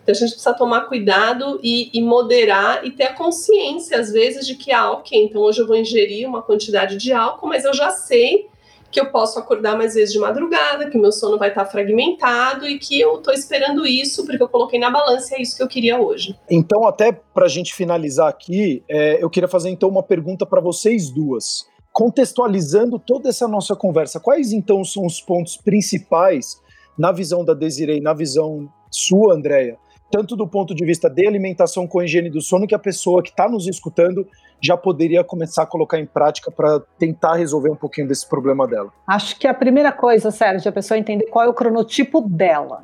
Então 0.02 0.12
a 0.12 0.14
gente 0.14 0.30
precisa 0.30 0.54
tomar 0.54 0.86
cuidado 0.86 1.60
e, 1.62 1.90
e, 1.92 2.02
moderar 2.02 2.86
e 2.86 2.90
ter 2.90 3.04
a 3.04 3.12
consciência, 3.12 4.00
às 4.00 4.10
vezes, 4.10 4.46
de 4.46 4.54
que, 4.54 4.72
ah, 4.72 4.92
ok, 4.92 5.24
então 5.24 5.42
hoje 5.42 5.60
eu 5.60 5.66
vou 5.66 5.76
ingerir 5.76 6.26
uma 6.26 6.40
quantidade 6.40 6.96
de 6.96 7.12
álcool, 7.12 7.48
mas 7.48 7.66
eu 7.66 7.74
já 7.74 7.90
sei 7.90 8.48
que 8.90 8.98
eu 8.98 9.10
posso 9.10 9.38
acordar 9.38 9.76
mais 9.76 9.92
vezes 9.92 10.14
de 10.14 10.18
madrugada, 10.18 10.88
que 10.88 10.96
o 10.96 11.00
meu 11.00 11.12
sono 11.12 11.36
vai 11.36 11.50
estar 11.50 11.66
fragmentado 11.66 12.66
e 12.66 12.78
que 12.78 12.98
eu 12.98 13.16
estou 13.16 13.34
esperando 13.34 13.84
isso 13.84 14.24
porque 14.24 14.42
eu 14.42 14.48
coloquei 14.48 14.78
na 14.78 14.88
balança 14.88 15.34
e 15.34 15.38
é 15.38 15.42
isso 15.42 15.54
que 15.54 15.62
eu 15.62 15.68
queria 15.68 16.00
hoje. 16.00 16.34
Então, 16.48 16.86
até 16.86 17.12
para 17.12 17.44
a 17.44 17.48
gente 17.48 17.74
finalizar 17.74 18.28
aqui, 18.28 18.82
é, 18.88 19.22
eu 19.22 19.28
queria 19.28 19.48
fazer 19.48 19.68
então 19.68 19.88
uma 19.90 20.02
pergunta 20.02 20.46
para 20.46 20.62
vocês 20.62 21.10
duas. 21.10 21.66
Contextualizando 21.94 22.98
toda 22.98 23.28
essa 23.28 23.46
nossa 23.46 23.76
conversa, 23.76 24.18
quais 24.18 24.52
então 24.52 24.84
são 24.84 25.06
os 25.06 25.20
pontos 25.20 25.56
principais 25.56 26.60
na 26.98 27.12
visão 27.12 27.44
da 27.44 27.54
Desiree, 27.54 28.00
na 28.00 28.12
visão 28.12 28.68
sua, 28.90 29.34
Andréia, 29.34 29.78
tanto 30.10 30.36
do 30.36 30.46
ponto 30.46 30.74
de 30.74 30.84
vista 30.84 31.08
de 31.08 31.26
alimentação 31.26 31.86
com 31.86 32.02
higiene 32.02 32.28
do 32.30 32.40
sono, 32.40 32.66
que 32.66 32.74
a 32.74 32.78
pessoa 32.80 33.22
que 33.22 33.30
está 33.30 33.48
nos 33.48 33.68
escutando 33.68 34.26
já 34.60 34.76
poderia 34.76 35.22
começar 35.22 35.62
a 35.62 35.66
colocar 35.66 35.98
em 35.98 36.06
prática 36.06 36.50
para 36.50 36.80
tentar 36.98 37.34
resolver 37.34 37.70
um 37.70 37.76
pouquinho 37.76 38.08
desse 38.08 38.28
problema 38.28 38.66
dela? 38.66 38.92
Acho 39.06 39.38
que 39.38 39.46
a 39.46 39.54
primeira 39.54 39.92
coisa, 39.92 40.30
Sérgio, 40.30 40.68
é 40.68 40.70
a 40.70 40.72
pessoa 40.72 40.98
entender 40.98 41.26
qual 41.26 41.44
é 41.44 41.48
o 41.48 41.54
cronotipo 41.54 42.20
dela. 42.20 42.82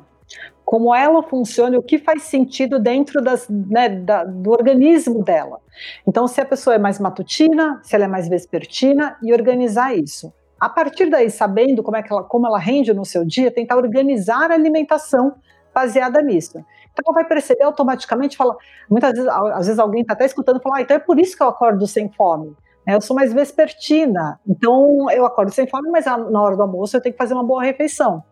Como 0.71 0.95
ela 0.95 1.21
funciona 1.21 1.75
e 1.75 1.77
o 1.77 1.83
que 1.83 1.97
faz 1.97 2.23
sentido 2.23 2.79
dentro 2.79 3.21
das, 3.21 3.49
né, 3.49 3.89
da, 3.89 4.23
do 4.23 4.51
organismo 4.51 5.21
dela. 5.21 5.59
Então, 6.07 6.29
se 6.29 6.39
a 6.39 6.45
pessoa 6.45 6.75
é 6.75 6.79
mais 6.79 6.97
matutina, 6.97 7.81
se 7.83 7.93
ela 7.93 8.05
é 8.05 8.07
mais 8.07 8.29
vespertina, 8.29 9.17
e 9.21 9.33
organizar 9.33 9.93
isso. 9.93 10.31
A 10.57 10.69
partir 10.69 11.09
daí, 11.09 11.29
sabendo 11.29 11.83
como, 11.83 11.97
é 11.97 12.01
que 12.01 12.13
ela, 12.13 12.23
como 12.23 12.47
ela 12.47 12.57
rende 12.57 12.93
no 12.93 13.03
seu 13.03 13.25
dia, 13.25 13.51
tentar 13.51 13.75
organizar 13.75 14.49
a 14.49 14.53
alimentação 14.53 15.35
baseada 15.75 16.21
nisso. 16.21 16.63
Então 16.93 17.03
ela 17.05 17.15
vai 17.15 17.25
perceber 17.25 17.63
automaticamente, 17.63 18.37
fala, 18.37 18.55
muitas 18.89 19.11
vezes, 19.11 19.27
às 19.27 19.65
vezes 19.65 19.79
alguém 19.79 20.03
está 20.03 20.13
até 20.13 20.23
escutando 20.23 20.61
e 20.61 20.63
fala, 20.63 20.77
ah, 20.77 20.81
então 20.83 20.95
é 20.95 20.99
por 21.01 21.19
isso 21.19 21.35
que 21.35 21.43
eu 21.43 21.49
acordo 21.49 21.85
sem 21.85 22.09
fome. 22.13 22.55
Né? 22.87 22.95
Eu 22.95 23.01
sou 23.01 23.13
mais 23.13 23.33
vespertina, 23.33 24.39
então 24.47 25.11
eu 25.11 25.25
acordo 25.25 25.51
sem 25.51 25.67
fome, 25.67 25.89
mas 25.89 26.05
na 26.05 26.41
hora 26.41 26.55
do 26.55 26.61
almoço 26.61 26.95
eu 26.95 27.01
tenho 27.01 27.11
que 27.11 27.19
fazer 27.19 27.33
uma 27.33 27.43
boa 27.43 27.61
refeição. 27.61 28.23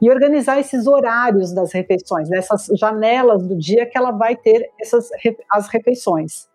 E 0.00 0.10
organizar 0.10 0.58
esses 0.58 0.86
horários 0.86 1.54
das 1.54 1.72
refeições, 1.72 2.28
nessas 2.28 2.68
né? 2.68 2.76
janelas 2.76 3.46
do 3.46 3.56
dia 3.56 3.86
que 3.86 3.96
ela 3.96 4.10
vai 4.10 4.36
ter 4.36 4.70
essas 4.80 5.08
as 5.50 5.68
refeições. 5.68 6.50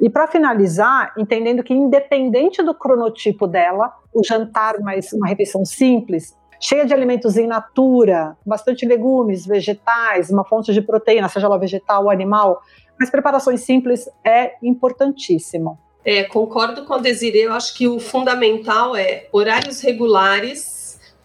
E 0.00 0.08
para 0.08 0.26
finalizar, 0.26 1.12
entendendo 1.18 1.62
que 1.62 1.74
independente 1.74 2.62
do 2.62 2.74
cronotipo 2.74 3.46
dela, 3.46 3.92
o 4.12 4.22
jantar 4.22 4.78
mais 4.80 5.12
uma 5.12 5.26
refeição 5.26 5.64
simples 5.64 6.36
cheia 6.60 6.86
de 6.86 6.94
alimentos 6.94 7.36
in 7.36 7.46
natura, 7.46 8.36
bastante 8.46 8.86
legumes, 8.86 9.44
vegetais, 9.44 10.30
uma 10.30 10.44
fonte 10.44 10.72
de 10.72 10.80
proteína, 10.80 11.28
seja 11.28 11.46
ela 11.46 11.58
vegetal 11.58 12.04
ou 12.04 12.10
animal, 12.10 12.62
mas 12.98 13.10
preparações 13.10 13.60
simples 13.60 14.08
é 14.24 14.52
importantíssimo. 14.62 15.78
É, 16.02 16.24
concordo 16.24 16.84
com 16.84 16.94
a 16.94 16.98
Desiree, 16.98 17.42
eu 17.42 17.52
acho 17.52 17.76
que 17.76 17.86
o 17.86 17.98
fundamental 17.98 18.96
é 18.96 19.26
horários 19.32 19.80
regulares, 19.80 20.73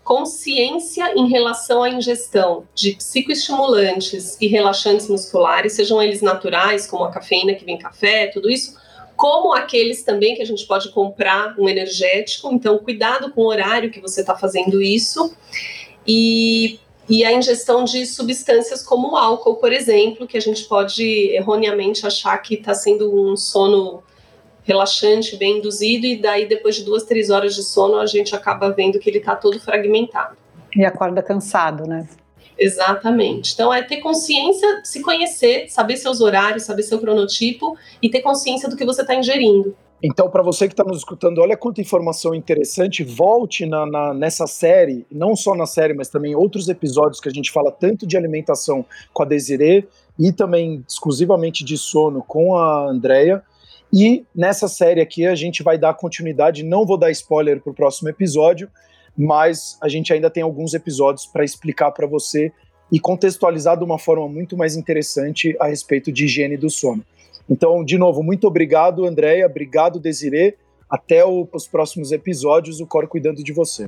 consciência 0.10 1.14
em 1.16 1.28
relação 1.28 1.84
à 1.84 1.90
ingestão 1.92 2.68
de 2.74 2.94
psicoestimulantes 2.94 4.42
e 4.42 4.48
relaxantes 4.48 5.08
musculares, 5.08 5.74
sejam 5.74 6.02
eles 6.02 6.20
naturais, 6.20 6.88
como 6.88 7.04
a 7.04 7.12
cafeína 7.12 7.54
que 7.54 7.64
vem 7.64 7.76
em 7.76 7.78
café, 7.78 8.26
tudo 8.26 8.50
isso, 8.50 8.76
como 9.16 9.54
aqueles 9.54 10.02
também 10.02 10.34
que 10.34 10.42
a 10.42 10.46
gente 10.46 10.66
pode 10.66 10.90
comprar 10.94 11.54
um 11.60 11.70
energético. 11.70 12.52
Então, 12.52 12.80
cuidado 12.80 13.32
com 13.32 13.42
o 13.42 13.46
horário 13.50 13.92
que 13.92 14.02
você 14.02 14.22
está 14.22 14.36
fazendo 14.36 14.82
isso. 14.82 15.32
E, 16.08 16.80
e 17.08 17.24
a 17.24 17.32
ingestão 17.32 17.84
de 17.84 18.04
substâncias 18.08 18.82
como 18.82 19.12
o 19.12 19.16
álcool, 19.16 19.58
por 19.58 19.72
exemplo, 19.72 20.26
que 20.26 20.38
a 20.38 20.42
gente 20.42 20.64
pode 20.64 21.04
erroneamente 21.36 22.08
achar 22.08 22.36
que 22.40 22.56
está 22.56 22.74
sendo 22.74 23.14
um 23.14 23.38
sono 23.38 24.02
relaxante, 24.70 25.36
bem 25.36 25.58
induzido, 25.58 26.06
e 26.06 26.16
daí 26.16 26.48
depois 26.48 26.76
de 26.76 26.84
duas, 26.84 27.04
três 27.04 27.32
horas 27.32 27.56
de 27.56 27.64
sono 27.64 27.98
a 27.98 28.06
gente 28.06 28.36
acaba 28.36 28.70
vendo 28.70 29.00
que 29.00 29.10
ele 29.10 29.18
está 29.18 29.36
todo 29.36 29.60
fragmentado. 29.60 30.38
E 30.76 30.86
acorda 30.86 31.24
cansado, 31.24 31.88
né? 31.88 32.08
Exatamente. 32.56 33.54
Então 33.54 33.74
é 33.74 33.82
ter 33.82 33.98
consciência, 33.98 34.82
se 34.84 35.02
conhecer, 35.02 35.70
saber 35.70 35.98
seus 35.98 36.22
horários, 36.22 36.64
saber 36.64 36.84
seu 36.84 37.00
cronotipo 37.00 37.76
e 38.00 38.10
ter 38.10 38.22
consciência 38.22 38.70
do 38.70 38.76
que 38.76 38.86
você 38.86 39.02
está 39.02 39.16
ingerindo. 39.16 39.76
Então, 40.02 40.30
para 40.30 40.42
você 40.42 40.66
que 40.68 40.74
está 40.74 40.84
nos 40.84 41.00
escutando, 41.00 41.40
olha 41.40 41.58
quanta 41.58 41.82
informação 41.82 42.34
interessante. 42.34 43.04
Volte 43.04 43.66
na, 43.66 43.86
na, 43.86 44.14
nessa 44.14 44.48
série, 44.48 45.06
não 45.12 45.36
só 45.36 45.54
na 45.56 45.66
série, 45.66 45.94
mas 45.94 46.08
também 46.08 46.36
outros 46.36 46.70
episódios 46.70 47.20
que 47.20 47.28
a 47.28 47.32
gente 47.32 47.52
fala 47.52 47.70
tanto 47.70 48.08
de 48.08 48.16
alimentação 48.16 48.86
com 49.12 49.24
a 49.24 49.26
Desiree 49.26 49.86
e 50.18 50.32
também 50.32 50.86
exclusivamente 50.88 51.66
de 51.66 51.78
sono 51.78 52.24
com 52.26 52.56
a 52.56 52.90
Andrea. 52.90 53.44
E 53.92 54.24
nessa 54.36 54.68
série 54.68 55.02
aqui 55.02 55.26
a 55.26 55.36
gente 55.36 55.64
vai 55.64 55.78
dar 55.78 55.94
continuidade. 55.96 56.64
Não 56.64 56.86
vou 56.86 56.98
dar 56.98 57.12
spoiler 57.12 57.60
para 57.60 57.72
o 57.72 57.76
próximo 57.76 58.10
episódio, 58.10 58.70
mas 59.18 59.78
a 59.82 59.90
gente 59.90 60.14
ainda 60.14 60.30
tem 60.30 60.44
alguns 60.44 60.74
episódios 60.74 61.26
para 61.26 61.44
explicar 61.44 61.92
para 61.92 62.08
você 62.08 62.52
e 62.92 63.00
contextualizar 63.00 63.78
de 63.78 63.84
uma 63.84 64.00
forma 64.00 64.28
muito 64.28 64.58
mais 64.58 64.76
interessante 64.76 65.56
a 65.60 65.68
respeito 65.68 66.12
de 66.12 66.26
higiene 66.26 66.58
do 66.58 66.70
sono. 66.70 67.04
Então, 67.50 67.84
de 67.84 67.98
novo, 67.98 68.22
muito 68.22 68.48
obrigado, 68.48 69.06
Andréia, 69.06 69.46
obrigado, 69.46 70.00
Desirê. 70.00 70.56
Até 70.90 71.26
o, 71.26 71.48
os 71.52 71.68
próximos 71.68 72.12
episódios, 72.12 72.80
o 72.80 72.88
Cor 72.88 73.08
cuidando 73.08 73.44
de 73.44 73.54
você. 73.54 73.86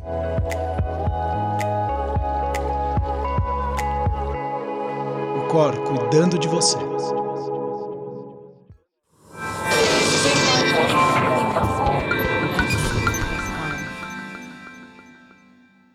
O 5.38 5.48
Cor 5.48 5.76
cuidando 5.84 6.38
de 6.38 6.48
você. 6.48 6.78